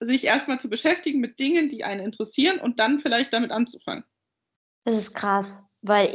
[0.00, 4.04] Sich erstmal zu beschäftigen mit Dingen, die einen interessieren und dann vielleicht damit anzufangen.
[4.84, 6.08] Das ist krass, weil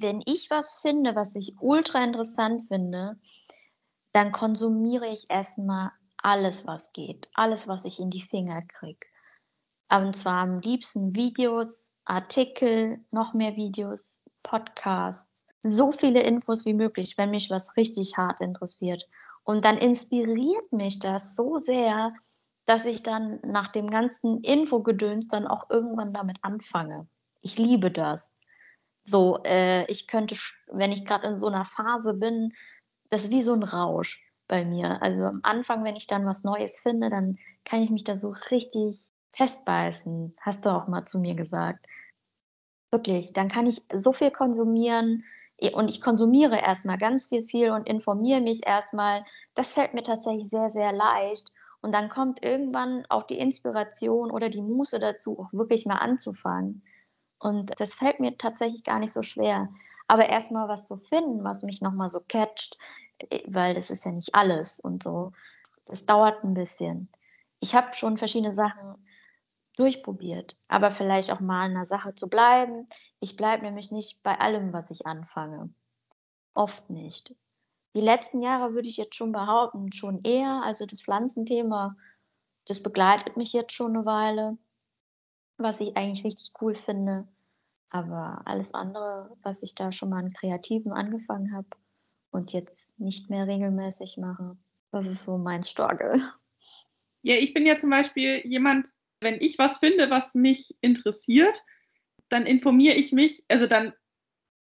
[0.00, 3.18] wenn ich was finde, was ich ultra interessant finde,
[4.12, 9.06] dann konsumiere ich erstmal alles, was geht, alles, was ich in die Finger kriege.
[9.90, 17.14] Und zwar am liebsten Videos, Artikel, noch mehr Videos, Podcasts, so viele Infos wie möglich,
[17.16, 19.08] wenn mich was richtig hart interessiert.
[19.48, 22.12] Und dann inspiriert mich das so sehr,
[22.66, 27.08] dass ich dann nach dem ganzen Infogedöns dann auch irgendwann damit anfange.
[27.40, 28.30] Ich liebe das.
[29.06, 30.36] So, äh, ich könnte,
[30.70, 32.52] wenn ich gerade in so einer Phase bin,
[33.08, 35.00] das ist wie so ein Rausch bei mir.
[35.00, 38.34] Also am Anfang, wenn ich dann was Neues finde, dann kann ich mich da so
[38.50, 39.00] richtig
[39.32, 40.34] festbeißen.
[40.42, 41.86] Hast du auch mal zu mir gesagt.
[42.90, 45.24] Wirklich, dann kann ich so viel konsumieren,
[45.72, 49.24] und ich konsumiere erstmal ganz viel, viel und informiere mich erstmal.
[49.54, 51.52] Das fällt mir tatsächlich sehr, sehr leicht.
[51.80, 56.82] Und dann kommt irgendwann auch die Inspiration oder die Muße dazu, auch wirklich mal anzufangen.
[57.38, 59.68] Und das fällt mir tatsächlich gar nicht so schwer.
[60.08, 62.78] Aber erstmal was zu finden, was mich nochmal so catcht,
[63.46, 65.32] weil das ist ja nicht alles und so.
[65.86, 67.08] Das dauert ein bisschen.
[67.60, 68.96] Ich habe schon verschiedene Sachen
[69.78, 72.88] durchprobiert, aber vielleicht auch mal in einer Sache zu bleiben.
[73.20, 75.72] Ich bleibe nämlich nicht bei allem, was ich anfange.
[76.54, 77.34] Oft nicht.
[77.94, 80.62] Die letzten Jahre würde ich jetzt schon behaupten, schon eher.
[80.64, 81.96] Also das Pflanzenthema,
[82.66, 84.58] das begleitet mich jetzt schon eine Weile,
[85.56, 87.28] was ich eigentlich richtig cool finde.
[87.90, 91.68] Aber alles andere, was ich da schon mal an Kreativen angefangen habe
[92.30, 94.56] und jetzt nicht mehr regelmäßig mache,
[94.90, 96.32] das ist so mein Struggle.
[97.22, 98.88] Ja, ich bin ja zum Beispiel jemand,
[99.20, 101.54] wenn ich was finde, was mich interessiert,
[102.28, 103.92] dann informiere ich mich, also dann,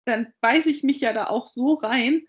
[0.06, 2.26] dann beiße ich mich ja da auch so rein,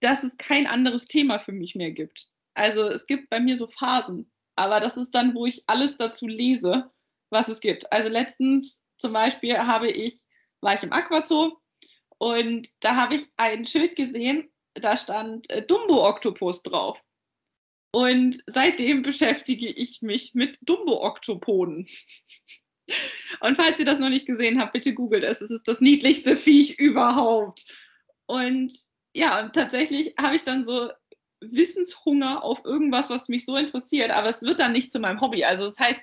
[0.00, 2.28] dass es kein anderes Thema für mich mehr gibt.
[2.54, 6.26] Also es gibt bei mir so Phasen, aber das ist dann, wo ich alles dazu
[6.26, 6.90] lese,
[7.30, 7.92] was es gibt.
[7.92, 10.26] Also letztens zum Beispiel habe ich
[10.60, 11.56] war ich im Aquazoo
[12.18, 17.04] und da habe ich ein Schild gesehen, da stand äh, Dumbo-Oktopus drauf.
[17.90, 21.88] Und seitdem beschäftige ich mich mit Dumbo-Oktopoden.
[23.40, 25.40] Und falls ihr das noch nicht gesehen habt, bitte googelt es.
[25.40, 27.66] Es ist das niedlichste Viech überhaupt.
[28.26, 28.72] Und
[29.14, 30.90] ja, tatsächlich habe ich dann so
[31.40, 35.44] Wissenshunger auf irgendwas, was mich so interessiert, aber es wird dann nicht zu meinem Hobby.
[35.44, 36.02] Also das heißt,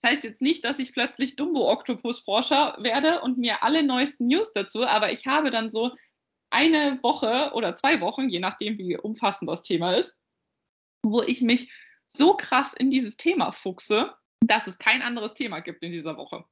[0.00, 4.84] das heißt jetzt nicht, dass ich plötzlich Dumbo-Oktopus-Forscher werde und mir alle neuesten News dazu,
[4.84, 5.92] aber ich habe dann so
[6.50, 10.18] eine Woche oder zwei Wochen, je nachdem, wie umfassend das Thema ist,
[11.02, 11.72] wo ich mich
[12.06, 16.44] so krass in dieses Thema fuchse, dass es kein anderes Thema gibt in dieser Woche.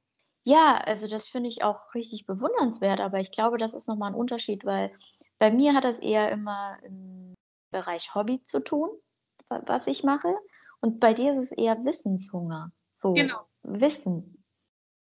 [0.43, 4.15] Ja, also das finde ich auch richtig bewundernswert, aber ich glaube, das ist nochmal ein
[4.15, 4.91] Unterschied, weil
[5.37, 7.35] bei mir hat das eher immer im
[7.71, 8.89] Bereich Hobby zu tun,
[9.49, 10.33] was ich mache.
[10.79, 12.71] Und bei dir ist es eher Wissenshunger.
[12.95, 13.47] So Genau.
[13.63, 14.43] Wissen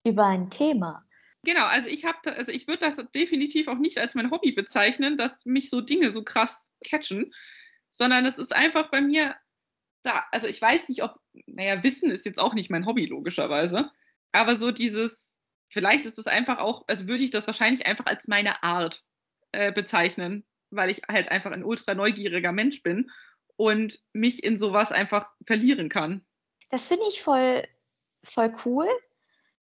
[0.03, 1.05] über ein Thema.
[1.43, 5.17] Genau, also ich habe, also ich würde das definitiv auch nicht als mein Hobby bezeichnen,
[5.17, 7.31] dass mich so Dinge so krass catchen,
[7.91, 9.35] sondern es ist einfach bei mir
[10.03, 10.25] da.
[10.31, 13.91] Also ich weiß nicht, ob, naja, Wissen ist jetzt auch nicht mein Hobby, logischerweise.
[14.31, 18.27] Aber so dieses, vielleicht ist es einfach auch, also würde ich das wahrscheinlich einfach als
[18.27, 19.03] meine Art
[19.51, 23.11] äh, bezeichnen, weil ich halt einfach ein ultra neugieriger Mensch bin
[23.57, 26.25] und mich in sowas einfach verlieren kann.
[26.69, 27.67] Das finde ich voll,
[28.23, 28.87] voll cool,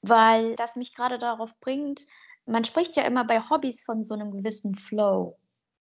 [0.02, 2.06] weil das mich gerade darauf bringt,
[2.46, 5.38] man spricht ja immer bei Hobbys von so einem gewissen Flow.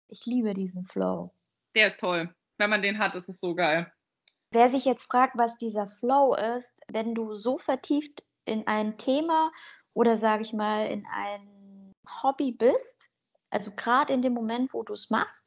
[0.09, 1.33] Ich liebe diesen Flow.
[1.75, 2.35] Der ist toll.
[2.59, 3.91] Wenn man den hat, ist es so geil.
[4.53, 9.53] Wer sich jetzt fragt, was dieser Flow ist, wenn du so vertieft in ein Thema
[9.95, 13.11] oder sage ich mal in ein Hobby bist,
[13.51, 15.45] also gerade in dem Moment, wo du es machst,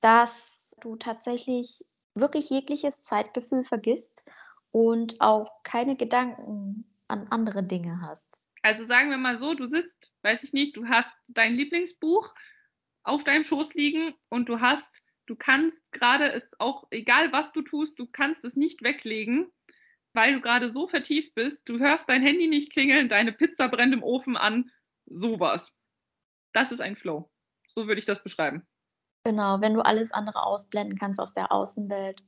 [0.00, 4.24] dass du tatsächlich wirklich jegliches Zeitgefühl vergisst
[4.72, 8.26] und auch keine Gedanken an andere Dinge hast.
[8.62, 12.34] Also sagen wir mal so, du sitzt, weiß ich nicht, du hast dein Lieblingsbuch
[13.04, 17.62] auf deinem Schoß liegen und du hast, du kannst gerade es auch, egal was du
[17.62, 19.52] tust, du kannst es nicht weglegen,
[20.12, 23.92] weil du gerade so vertieft bist, du hörst dein Handy nicht klingeln, deine Pizza brennt
[23.92, 24.70] im Ofen an,
[25.06, 25.76] sowas.
[26.52, 27.30] Das ist ein Flow.
[27.74, 28.66] So würde ich das beschreiben.
[29.24, 32.22] Genau, wenn du alles andere ausblenden kannst aus der Außenwelt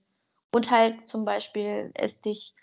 [0.52, 2.54] und halt zum Beispiel es dich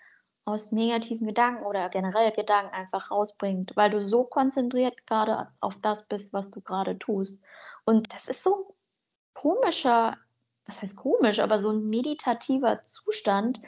[0.46, 6.08] aus negativen Gedanken oder generell Gedanken einfach rausbringt, weil du so konzentriert gerade auf das
[6.08, 7.42] bist, was du gerade tust.
[7.84, 8.74] Und das ist so ein
[9.34, 10.18] komischer,
[10.66, 13.62] was heißt komisch, aber so ein meditativer Zustand,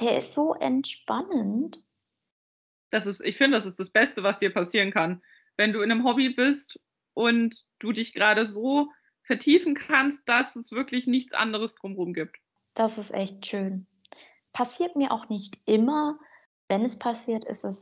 [0.00, 1.82] der ist so entspannend.
[2.90, 5.22] Das ist, ich finde, das ist das Beste, was dir passieren kann.
[5.56, 6.80] Wenn du in einem Hobby bist
[7.14, 8.90] und du dich gerade so
[9.22, 12.36] vertiefen kannst, dass es wirklich nichts anderes drumherum gibt.
[12.74, 13.86] Das ist echt schön.
[14.52, 16.18] Passiert mir auch nicht immer.
[16.68, 17.76] Wenn es passiert, ist es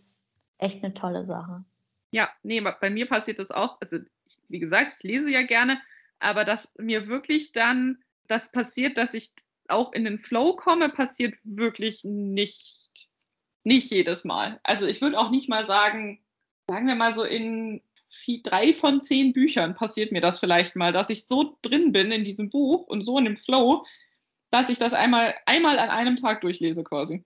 [0.59, 1.65] echt eine tolle Sache.
[2.11, 3.81] Ja, nee, bei mir passiert das auch.
[3.81, 3.99] Also,
[4.49, 5.81] wie gesagt, ich lese ja gerne,
[6.19, 9.33] aber dass mir wirklich dann das passiert, dass ich
[9.69, 13.09] auch in den Flow komme, passiert wirklich nicht,
[13.65, 14.61] nicht jedes Mal.
[14.63, 16.25] Also ich würde auch nicht mal sagen,
[16.69, 17.83] sagen wir mal so in
[18.43, 22.25] drei von zehn Büchern passiert mir das vielleicht mal, dass ich so drin bin in
[22.25, 23.85] diesem Buch und so in dem Flow,
[24.51, 27.25] dass ich das einmal, einmal an einem Tag durchlese quasi.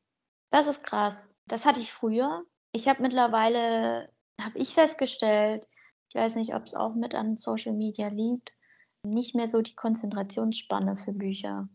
[0.50, 1.26] Das ist krass.
[1.46, 2.44] Das hatte ich früher.
[2.72, 5.68] Ich habe mittlerweile, habe ich festgestellt,
[6.10, 8.52] ich weiß nicht, ob es auch mit an Social Media liegt,
[9.04, 11.68] nicht mehr so die Konzentrationsspanne für Bücher.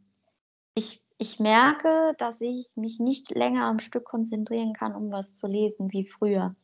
[0.76, 5.48] Ich, ich merke, dass ich mich nicht länger am Stück konzentrieren kann, um was zu
[5.48, 6.56] lesen wie früher.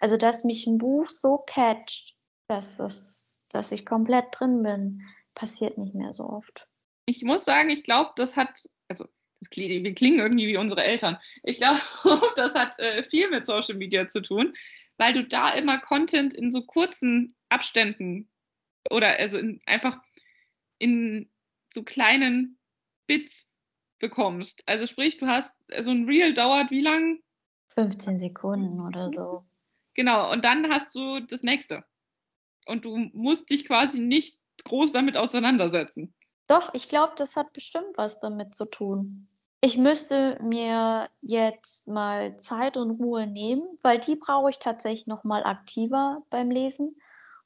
[0.00, 2.16] Also, dass mich ein Buch so catcht,
[2.48, 3.06] dass, es,
[3.48, 5.02] dass ich komplett drin bin,
[5.34, 6.66] passiert nicht mehr so oft
[7.06, 9.06] ich muss sagen, ich glaube, das hat, also
[9.50, 11.18] klingt, wir klingen irgendwie wie unsere Eltern.
[11.42, 11.80] Ich glaube,
[12.36, 14.54] das hat äh, viel mit Social Media zu tun,
[14.98, 18.28] weil du da immer Content in so kurzen Abständen
[18.90, 19.98] oder also in, einfach
[20.78, 21.30] in
[21.72, 22.58] so kleinen
[23.06, 23.48] Bits
[23.98, 24.62] bekommst.
[24.66, 27.20] Also sprich, du hast so ein Reel dauert wie lang?
[27.74, 29.44] 15 Sekunden oder so.
[29.94, 31.84] Genau, und dann hast du das nächste.
[32.66, 36.14] Und du musst dich quasi nicht groß damit auseinandersetzen.
[36.46, 39.28] Doch, ich glaube, das hat bestimmt was damit zu tun.
[39.60, 45.22] Ich müsste mir jetzt mal Zeit und Ruhe nehmen, weil die brauche ich tatsächlich noch
[45.22, 46.96] mal aktiver beim Lesen,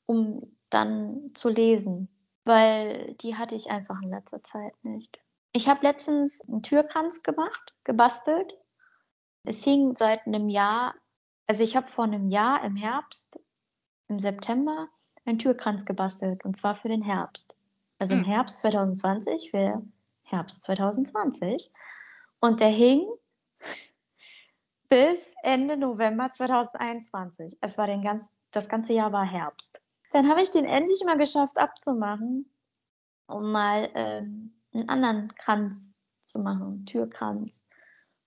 [0.07, 2.09] um dann zu lesen,
[2.45, 5.19] weil die hatte ich einfach in letzter Zeit nicht.
[5.53, 8.59] Ich habe letztens einen Türkranz gemacht, gebastelt.
[9.45, 10.95] Es hing seit einem Jahr,
[11.47, 13.39] also ich habe vor einem Jahr im Herbst,
[14.09, 14.89] im September,
[15.25, 17.57] einen Türkranz gebastelt und zwar für den Herbst
[17.99, 18.27] also im hm.
[18.27, 19.83] Herbst 2020 für
[20.23, 21.73] Herbst 2020.
[22.41, 23.11] Und der hing
[24.89, 27.59] bis Ende November 2021.
[27.61, 29.81] Es war den ganz, das ganze Jahr war Herbst.
[30.13, 32.51] Dann habe ich den endlich mal geschafft abzumachen,
[33.27, 37.61] um mal ähm, einen anderen Kranz zu machen, Türkranz.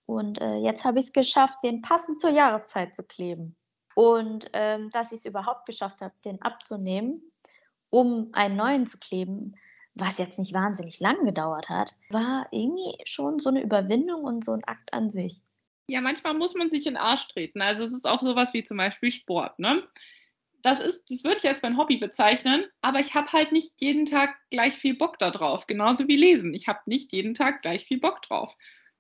[0.06, 3.56] Und äh, jetzt habe ich es geschafft, den passend zur Jahreszeit zu kleben.
[3.96, 7.22] Und ähm, dass ich es überhaupt geschafft habe, den abzunehmen,
[7.90, 9.56] um einen neuen zu kleben,
[9.96, 14.54] was jetzt nicht wahnsinnig lang gedauert hat, war irgendwie schon so eine Überwindung und so
[14.54, 15.42] ein Akt an sich.
[15.88, 17.62] Ja, manchmal muss man sich in den Arsch treten.
[17.62, 19.60] Also es ist auch sowas wie zum Beispiel Sport.
[19.60, 19.84] Ne?
[20.62, 24.06] Das ist, das würde ich als mein Hobby bezeichnen, aber ich habe halt nicht jeden
[24.06, 25.68] Tag gleich viel Bock darauf.
[25.68, 26.54] Genauso wie Lesen.
[26.54, 28.56] Ich habe nicht jeden Tag gleich viel Bock drauf.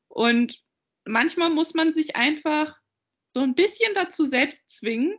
[0.07, 0.61] Und
[1.05, 2.77] manchmal muss man sich einfach
[3.33, 5.17] so ein bisschen dazu selbst zwingen,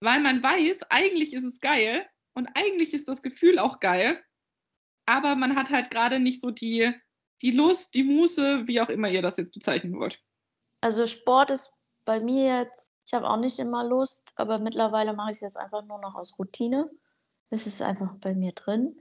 [0.00, 4.22] weil man weiß, eigentlich ist es geil und eigentlich ist das Gefühl auch geil
[5.06, 6.92] aber man hat halt gerade nicht so die,
[7.40, 10.20] die Lust, die Muße, wie auch immer ihr das jetzt bezeichnen wollt.
[10.80, 11.72] Also Sport ist
[12.04, 15.56] bei mir jetzt, ich habe auch nicht immer Lust, aber mittlerweile mache ich es jetzt
[15.56, 16.90] einfach nur noch aus Routine.
[17.50, 19.00] Das ist einfach bei mir drin.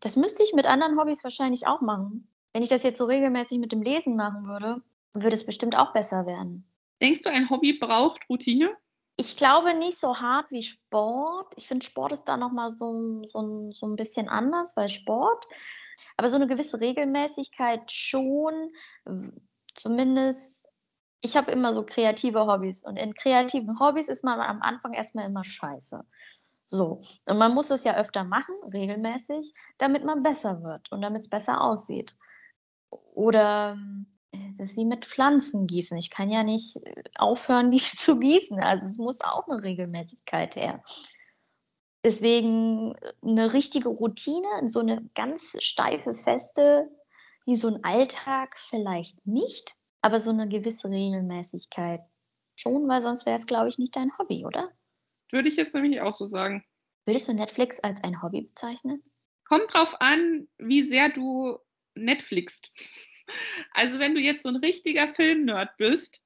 [0.00, 2.28] Das müsste ich mit anderen Hobbys wahrscheinlich auch machen.
[2.52, 5.92] Wenn ich das jetzt so regelmäßig mit dem Lesen machen würde, würde es bestimmt auch
[5.92, 6.68] besser werden.
[7.00, 8.76] Denkst du, ein Hobby braucht Routine?
[9.16, 11.54] Ich glaube nicht so hart wie Sport.
[11.56, 15.46] Ich finde, Sport ist da nochmal so, so, so ein bisschen anders, weil Sport,
[16.16, 18.72] aber so eine gewisse Regelmäßigkeit schon,
[19.74, 20.53] zumindest,
[21.24, 25.24] ich habe immer so kreative Hobbys und in kreativen Hobbys ist man am Anfang erstmal
[25.24, 26.04] immer scheiße.
[26.66, 31.22] So, und man muss es ja öfter machen, regelmäßig, damit man besser wird und damit
[31.22, 32.14] es besser aussieht.
[33.14, 33.78] Oder
[34.32, 35.96] das ist wie mit Pflanzen gießen.
[35.96, 38.60] Ich kann ja nicht äh, aufhören, die zu gießen.
[38.60, 40.82] Also es muss auch eine Regelmäßigkeit her.
[42.04, 46.90] Deswegen äh, eine richtige Routine, so eine ganz steife, feste,
[47.46, 52.02] wie so ein Alltag vielleicht nicht, aber so eine gewisse Regelmäßigkeit
[52.56, 54.70] schon, weil sonst wäre es, glaube ich, nicht dein Hobby, oder?
[55.32, 56.62] Würde ich jetzt nämlich auch so sagen.
[57.06, 59.02] Würdest du Netflix als ein Hobby bezeichnen?
[59.44, 61.58] Kommt drauf an, wie sehr du
[61.94, 62.72] Netflixt.
[63.72, 66.22] Also wenn du jetzt so ein richtiger Filmnerd bist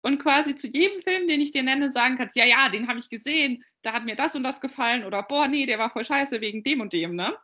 [0.00, 2.98] und quasi zu jedem Film, den ich dir nenne, sagen kannst, ja, ja, den habe
[2.98, 6.06] ich gesehen, da hat mir das und das gefallen oder boah, nee, der war voll
[6.06, 7.36] scheiße wegen dem und dem, ne?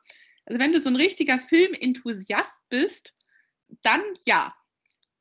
[0.47, 3.15] Also wenn du so ein richtiger Filmenthusiast bist,
[3.83, 4.55] dann ja.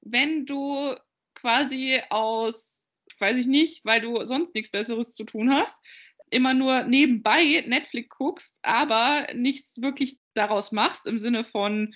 [0.06, 0.96] Wenn du
[1.34, 5.84] quasi aus, weiß ich nicht, weil du sonst nichts Besseres zu tun hast,
[6.30, 11.94] immer nur nebenbei Netflix guckst, aber nichts wirklich daraus machst im Sinne von,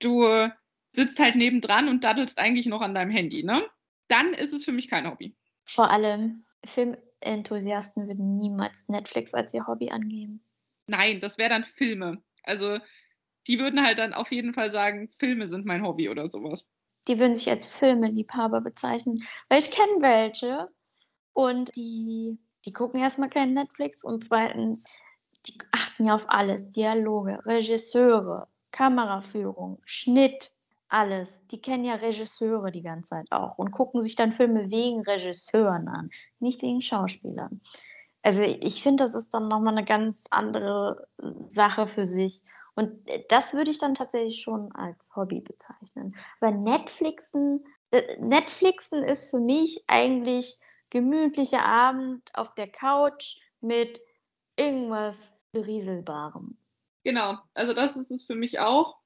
[0.00, 0.48] du
[0.88, 3.64] sitzt halt nebendran und daddelst eigentlich noch an deinem Handy, ne?
[4.08, 5.36] Dann ist es für mich kein Hobby.
[5.64, 10.42] Vor allem Filmenthusiasten würden niemals Netflix als ihr Hobby angeben.
[10.86, 12.22] Nein, das wäre dann Filme.
[12.42, 12.78] Also
[13.46, 16.68] die würden halt dann auf jeden Fall sagen, Filme sind mein Hobby oder sowas.
[17.08, 20.68] Die würden sich als Filmeliebhaber bezeichnen, weil ich kenne welche
[21.32, 24.84] und die, die gucken erstmal kein Netflix und zweitens,
[25.46, 26.70] die achten ja auf alles.
[26.72, 30.52] Dialoge, Regisseure, Kameraführung, Schnitt,
[30.90, 31.46] alles.
[31.48, 35.88] Die kennen ja Regisseure die ganze Zeit auch und gucken sich dann Filme wegen Regisseuren
[35.88, 36.10] an,
[36.40, 37.60] nicht wegen Schauspielern.
[38.22, 41.06] Also ich finde, das ist dann nochmal eine ganz andere
[41.46, 42.42] Sache für sich.
[42.80, 46.16] Und das würde ich dann tatsächlich schon als Hobby bezeichnen.
[46.40, 54.00] Weil Netflixen, äh, Netflixen ist für mich eigentlich gemütlicher Abend auf der Couch mit
[54.56, 56.56] irgendwas Berieselbarem.
[57.04, 58.96] Genau, also das ist es für mich auch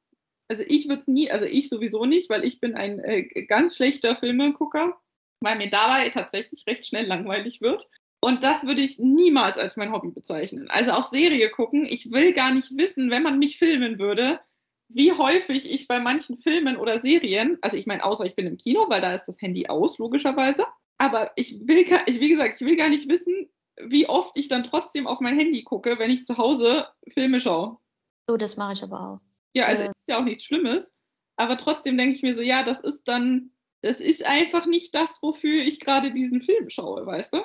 [0.49, 3.77] also ich würde es nie, also ich sowieso nicht, weil ich bin ein äh, ganz
[3.77, 4.95] schlechter Filmegucker,
[5.41, 7.89] weil mir dabei tatsächlich recht schnell langweilig wird.
[8.25, 10.71] Und das würde ich niemals als mein Hobby bezeichnen.
[10.71, 11.85] Also auch Serie gucken.
[11.85, 14.41] Ich will gar nicht wissen, wenn man mich filmen würde,
[14.89, 18.57] wie häufig ich bei manchen Filmen oder Serien, also ich meine, außer ich bin im
[18.57, 20.65] Kino, weil da ist das Handy aus, logischerweise.
[20.97, 23.51] Aber ich will, ich, wie gesagt, ich will gar nicht wissen,
[23.89, 27.77] wie oft ich dann trotzdem auf mein Handy gucke, wenn ich zu Hause Filme schaue.
[28.27, 29.21] So, das mache ich aber auch.
[29.53, 29.87] Ja, also äh.
[29.89, 30.99] ist ja auch nichts Schlimmes.
[31.37, 33.51] Aber trotzdem denke ich mir so, ja, das ist dann,
[33.83, 37.43] das ist einfach nicht das, wofür ich gerade diesen Film schaue, weißt du?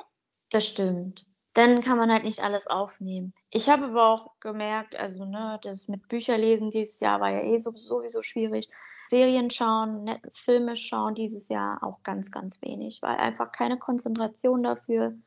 [0.49, 1.25] Das stimmt.
[1.53, 3.33] Dann kann man halt nicht alles aufnehmen.
[3.49, 7.57] Ich habe aber auch gemerkt, also ne, das mit Bücherlesen dieses Jahr war ja eh
[7.57, 8.69] sowieso schwierig.
[9.09, 14.61] Serien schauen, net, Filme schauen dieses Jahr auch ganz, ganz wenig, weil einfach keine Konzentration
[14.63, 15.17] dafür.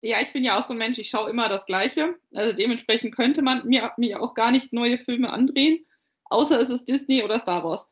[0.00, 2.14] Ja, ich bin ja auch so ein Mensch, ich schaue immer das Gleiche.
[2.34, 5.84] Also dementsprechend könnte man mir, mir auch gar nicht neue Filme andrehen
[6.30, 7.90] außer es ist Disney oder Star Wars.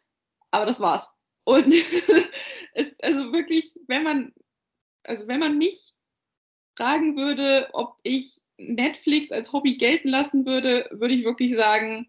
[0.50, 1.10] Aber das war's.
[1.44, 1.66] Und
[2.74, 4.34] es, also wirklich, wenn man,
[5.04, 5.94] also wenn man mich
[6.76, 12.08] fragen würde, ob ich Netflix als Hobby gelten lassen würde, würde ich wirklich sagen,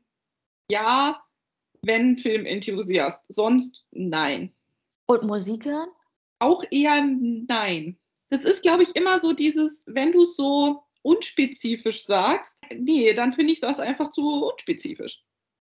[0.70, 1.22] ja,
[1.82, 3.26] wenn Filmenthusiast.
[3.30, 4.54] Sonst nein.
[5.08, 5.90] Und Musik hören?
[6.40, 7.98] Auch eher nein.
[8.30, 13.34] Das ist, glaube ich, immer so dieses, wenn du es so unspezifisch sagst, nee, dann
[13.34, 15.24] finde ich das einfach zu unspezifisch.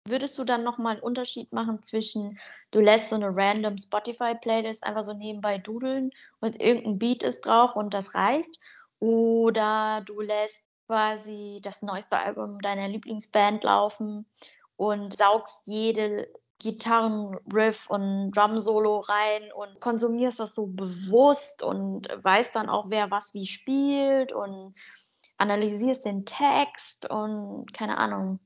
[0.06, 2.40] Würdest du dann nochmal einen Unterschied machen zwischen,
[2.72, 7.76] du lässt so eine random Spotify-Playlist einfach so nebenbei dudeln und irgendein Beat ist drauf
[7.76, 8.60] und das reicht?
[9.00, 14.26] Oder du lässt quasi das neueste Album deiner Lieblingsband laufen
[14.76, 16.28] und saugst jede
[16.60, 23.34] Gitarrenriff und Drum-Solo rein und konsumierst das so bewusst und weißt dann auch, wer was
[23.34, 24.76] wie spielt und
[25.38, 28.40] analysierst den Text und keine Ahnung.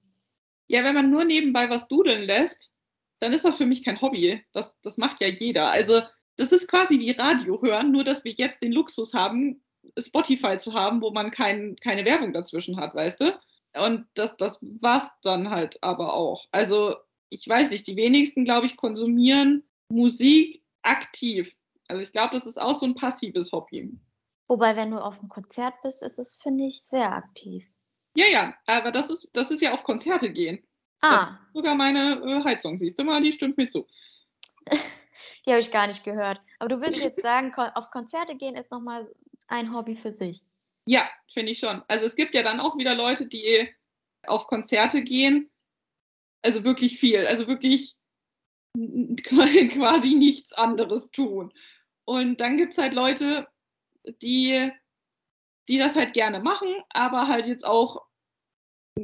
[0.67, 2.73] Ja, wenn man nur nebenbei was dudeln lässt,
[3.19, 4.45] dann ist das für mich kein Hobby.
[4.53, 5.71] Das, das macht ja jeder.
[5.71, 6.01] Also
[6.37, 9.62] das ist quasi wie Radio hören, nur dass wir jetzt den Luxus haben,
[9.97, 13.39] Spotify zu haben, wo man kein, keine Werbung dazwischen hat, weißt du?
[13.75, 16.45] Und das, das war's dann halt aber auch.
[16.51, 16.95] Also
[17.29, 21.55] ich weiß nicht, die wenigsten, glaube ich, konsumieren Musik aktiv.
[21.87, 23.97] Also ich glaube, das ist auch so ein passives Hobby.
[24.47, 27.65] Wobei, wenn du auf einem Konzert bist, ist es, finde ich, sehr aktiv.
[28.15, 30.63] Ja, ja, aber das ist, das ist ja auf Konzerte gehen.
[31.01, 31.37] Ah.
[31.53, 33.85] sogar meine äh, Heizung, siehst du mal, die stimmt mir zu.
[35.45, 36.39] die habe ich gar nicht gehört.
[36.59, 39.13] Aber du würdest jetzt sagen, auf Konzerte gehen ist nochmal
[39.47, 40.43] ein Hobby für sich.
[40.85, 41.81] Ja, finde ich schon.
[41.87, 43.69] Also es gibt ja dann auch wieder Leute, die
[44.25, 45.49] auf Konzerte gehen.
[46.41, 47.25] Also wirklich viel.
[47.25, 47.95] Also wirklich
[49.23, 51.53] quasi nichts anderes tun.
[52.05, 53.47] Und dann gibt es halt Leute,
[54.21, 54.71] die
[55.69, 58.05] die das halt gerne machen, aber halt jetzt auch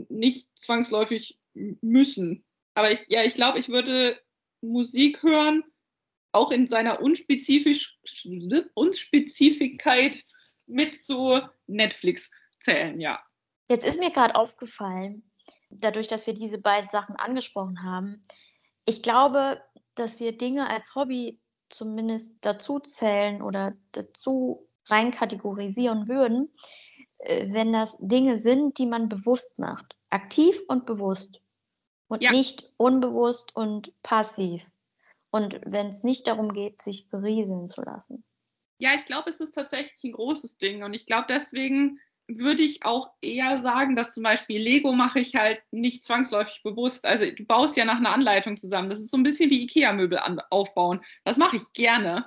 [0.09, 2.45] nicht zwangsläufig müssen.
[2.75, 4.21] Aber ich, ja, ich glaube, ich würde
[4.61, 5.63] Musik hören,
[6.31, 7.97] auch in seiner Unspezifisch,
[8.73, 10.23] Unspezifikkeit
[10.67, 13.19] mit zu Netflix zählen, ja.
[13.69, 15.29] Jetzt ist mir gerade aufgefallen,
[15.69, 18.21] dadurch, dass wir diese beiden Sachen angesprochen haben,
[18.85, 19.61] ich glaube,
[19.95, 26.51] dass wir Dinge als Hobby zumindest dazu zählen oder dazu rein kategorisieren würden,
[27.19, 29.95] äh, wenn das Dinge sind, die man bewusst macht.
[30.09, 31.41] Aktiv und bewusst.
[32.07, 32.31] Und ja.
[32.31, 34.63] nicht unbewusst und passiv.
[35.31, 38.23] Und wenn es nicht darum geht, sich berieseln zu lassen.
[38.79, 40.83] Ja, ich glaube, es ist tatsächlich ein großes Ding.
[40.83, 45.35] Und ich glaube, deswegen würde ich auch eher sagen, dass zum Beispiel Lego mache ich
[45.35, 47.05] halt nicht zwangsläufig bewusst.
[47.05, 48.89] Also du baust ja nach einer Anleitung zusammen.
[48.89, 50.19] Das ist so ein bisschen wie Ikea-Möbel
[50.49, 51.01] aufbauen.
[51.23, 52.25] Das mache ich gerne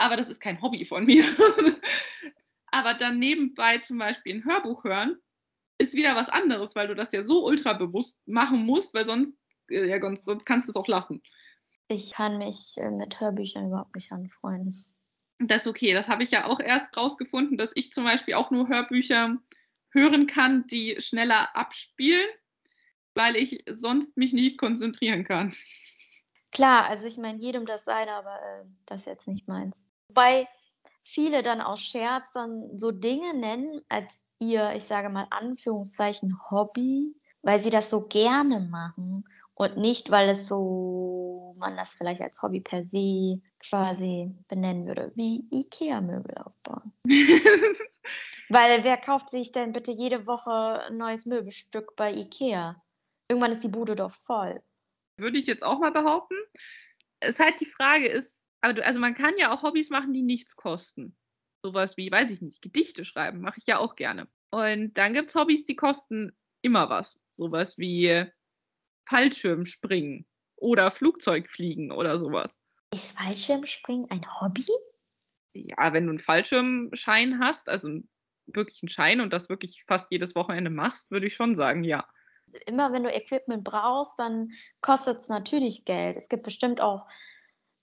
[0.00, 1.24] aber das ist kein Hobby von mir.
[2.72, 5.16] aber dann nebenbei zum Beispiel ein Hörbuch hören,
[5.78, 9.38] ist wieder was anderes, weil du das ja so ultra bewusst machen musst, weil sonst,
[9.68, 11.22] äh, ja, sonst kannst du es auch lassen.
[11.90, 14.72] Ich kann mich äh, mit Hörbüchern überhaupt nicht anfreunden.
[15.40, 15.92] Das ist okay.
[15.92, 19.36] Das habe ich ja auch erst rausgefunden, dass ich zum Beispiel auch nur Hörbücher
[19.90, 22.28] hören kann, die schneller abspielen,
[23.14, 25.52] weil ich sonst mich nicht konzentrieren kann.
[26.52, 29.74] Klar, also ich meine, jedem das seine, aber äh, das ist jetzt nicht meins.
[30.08, 30.46] Wobei
[31.02, 37.16] viele dann aus Scherz dann so Dinge nennen als ihr, ich sage mal Anführungszeichen, Hobby,
[37.42, 39.24] weil sie das so gerne machen
[39.60, 45.12] und nicht, weil es so, man das vielleicht als Hobby per se quasi benennen würde,
[45.16, 46.94] wie Ikea-Möbel aufbauen.
[48.48, 52.80] weil wer kauft sich denn bitte jede Woche ein neues Möbelstück bei Ikea?
[53.28, 54.62] Irgendwann ist die Bude doch voll.
[55.18, 56.36] Würde ich jetzt auch mal behaupten.
[57.20, 60.56] Es ist halt die Frage, ist, also man kann ja auch Hobbys machen, die nichts
[60.56, 61.14] kosten.
[61.62, 64.26] Sowas wie, weiß ich nicht, Gedichte schreiben, mache ich ja auch gerne.
[64.50, 67.20] Und dann gibt es Hobbys, die kosten immer was.
[67.30, 68.26] Sowas wie
[69.08, 70.26] Fallschirmspringen
[70.56, 72.60] oder Flugzeugfliegen oder sowas.
[72.94, 74.66] Ist Fallschirmspringen ein Hobby?
[75.54, 77.88] Ja, wenn du einen Fallschirmschein hast, also
[78.46, 82.06] wirklich einen Schein und das wirklich fast jedes Wochenende machst, würde ich schon sagen, ja.
[82.66, 84.48] Immer wenn du Equipment brauchst, dann
[84.80, 86.16] kostet es natürlich Geld.
[86.16, 87.06] Es gibt bestimmt auch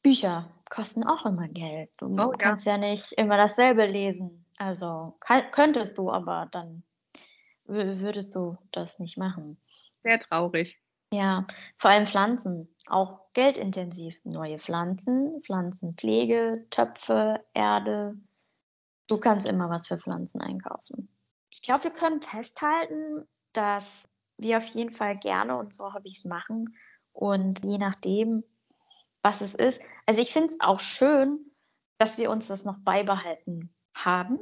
[0.03, 1.89] Bücher kosten auch immer Geld.
[1.97, 2.73] Du oh, kannst ja.
[2.73, 2.77] ja.
[2.77, 4.45] nicht immer dasselbe lesen.
[4.57, 5.17] Also
[5.51, 6.83] könntest du, aber dann
[7.67, 9.57] würdest du das nicht machen.
[10.03, 10.79] Sehr traurig.
[11.13, 11.45] Ja,
[11.77, 14.15] vor allem Pflanzen, auch geldintensiv.
[14.23, 18.15] Neue Pflanzen, Pflanzenpflege, Töpfe, Erde.
[19.07, 21.09] Du kannst immer was für Pflanzen einkaufen.
[21.49, 26.75] Ich glaube, wir können festhalten, dass wir auf jeden Fall gerne unsere Hobbys machen
[27.13, 28.43] und je nachdem,
[29.23, 29.81] was es ist.
[30.05, 31.39] Also ich finde es auch schön,
[31.97, 34.39] dass wir uns das noch beibehalten haben,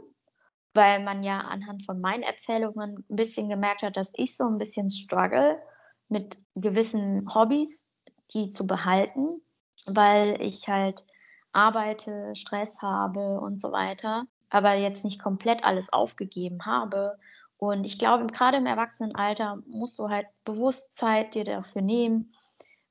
[0.74, 4.58] weil man ja anhand von meinen Erzählungen ein bisschen gemerkt hat, dass ich so ein
[4.58, 5.62] bisschen struggle
[6.10, 7.88] mit gewissen Hobbys,
[8.34, 9.42] die zu behalten,
[9.86, 11.06] weil ich halt
[11.54, 17.18] arbeite, Stress habe und so weiter, aber jetzt nicht komplett alles aufgegeben habe.
[17.58, 22.34] Und ich glaube, gerade im Erwachsenenalter musst du halt bewusst Zeit dir dafür nehmen,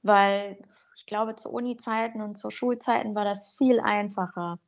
[0.03, 0.59] weil
[0.97, 4.59] ich glaube, zu Uni-Zeiten und zu Schulzeiten war das viel einfacher,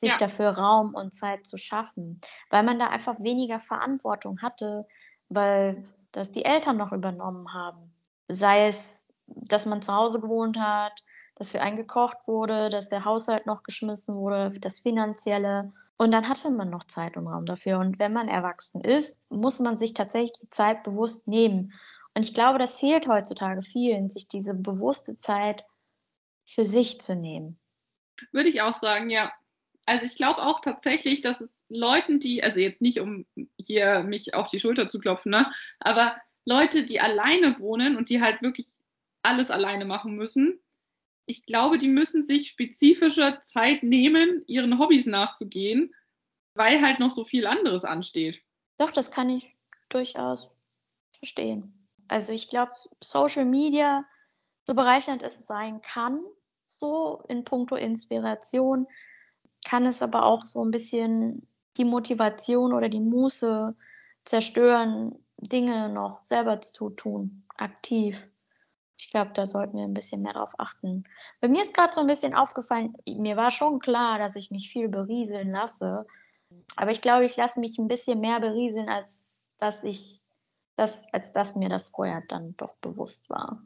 [0.00, 0.18] sich Ja.
[0.18, 2.20] dafür Raum und Zeit zu schaffen,
[2.50, 4.86] weil man da einfach weniger Verantwortung hatte,
[5.28, 5.84] weil
[6.16, 7.92] das die Eltern noch übernommen haben.
[8.28, 11.04] Sei es, dass man zu Hause gewohnt hat,
[11.34, 15.74] dass für einen gekocht wurde, dass der Haushalt noch geschmissen wurde, das Finanzielle.
[15.98, 17.78] Und dann hatte man noch Zeit und Raum dafür.
[17.78, 21.74] Und wenn man erwachsen ist, muss man sich tatsächlich die Zeit bewusst nehmen.
[22.14, 25.64] Und ich glaube, das fehlt heutzutage vielen, sich diese bewusste Zeit
[26.46, 27.58] für sich zu nehmen.
[28.32, 29.30] Würde ich auch sagen, ja.
[29.86, 33.24] Also ich glaube auch tatsächlich, dass es Leuten, die, also jetzt nicht, um
[33.56, 38.20] hier mich auf die Schulter zu klopfen, ne, aber Leute, die alleine wohnen und die
[38.20, 38.66] halt wirklich
[39.22, 40.60] alles alleine machen müssen,
[41.26, 45.92] ich glaube, die müssen sich spezifischer Zeit nehmen, ihren Hobbys nachzugehen,
[46.54, 48.42] weil halt noch so viel anderes ansteht.
[48.78, 49.56] Doch, das kann ich
[49.88, 50.52] durchaus
[51.18, 51.88] verstehen.
[52.08, 54.04] Also ich glaube, Social Media,
[54.64, 56.20] so bereichernd es sein kann,
[56.64, 58.86] so in puncto Inspiration,
[59.66, 61.44] kann es aber auch so ein bisschen
[61.76, 63.74] die Motivation oder die Muße
[64.24, 68.16] zerstören, Dinge noch selber zu tun, aktiv.
[68.96, 71.02] Ich glaube, da sollten wir ein bisschen mehr drauf achten.
[71.40, 74.70] Bei mir ist gerade so ein bisschen aufgefallen, mir war schon klar, dass ich mich
[74.70, 76.06] viel berieseln lasse.
[76.76, 80.22] Aber ich glaube, ich lasse mich ein bisschen mehr berieseln, als dass ich
[80.76, 83.60] das, als dass mir das vorher dann doch bewusst war.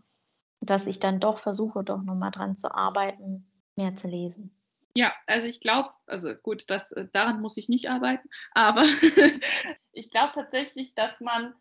[0.61, 3.47] Dass ich dann doch versuche, doch nochmal dran zu arbeiten,
[3.77, 4.57] mehr zu lesen.
[4.95, 8.85] Ja, also ich glaube, also gut, das, äh, daran muss ich nicht arbeiten, aber
[9.93, 11.55] ich glaube tatsächlich, dass man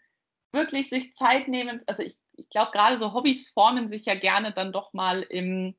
[0.52, 4.52] wirklich sich Zeit nehmen, also ich, ich glaube gerade so Hobbys formen sich ja gerne
[4.52, 5.76] dann doch mal im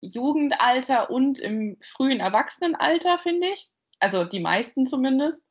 [0.00, 3.70] Jugendalter und im frühen Erwachsenenalter, finde ich.
[4.00, 5.48] Also die meisten zumindest.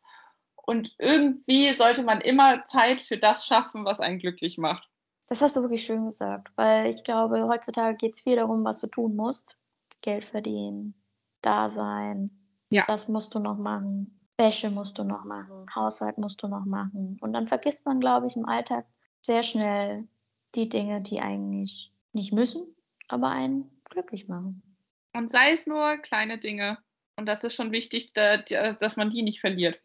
[0.55, 4.89] Und irgendwie sollte man immer Zeit für das schaffen, was einen glücklich macht.
[5.27, 8.81] Das hast du wirklich schön gesagt, weil ich glaube, heutzutage geht es viel darum, was
[8.81, 9.55] du tun musst.
[10.01, 11.00] Geld verdienen,
[11.41, 12.31] da sein.
[12.69, 12.85] Ja.
[12.87, 14.19] Das musst du noch machen.
[14.37, 15.65] Wäsche musst du noch machen.
[15.75, 17.17] Haushalt musst du noch machen.
[17.21, 18.85] Und dann vergisst man, glaube ich, im Alltag
[19.21, 20.07] sehr schnell
[20.55, 22.65] die Dinge, die eigentlich nicht müssen,
[23.07, 24.61] aber einen glücklich machen.
[25.13, 26.77] Und sei es nur kleine Dinge.
[27.17, 29.81] Und das ist schon wichtig, dass man die nicht verliert.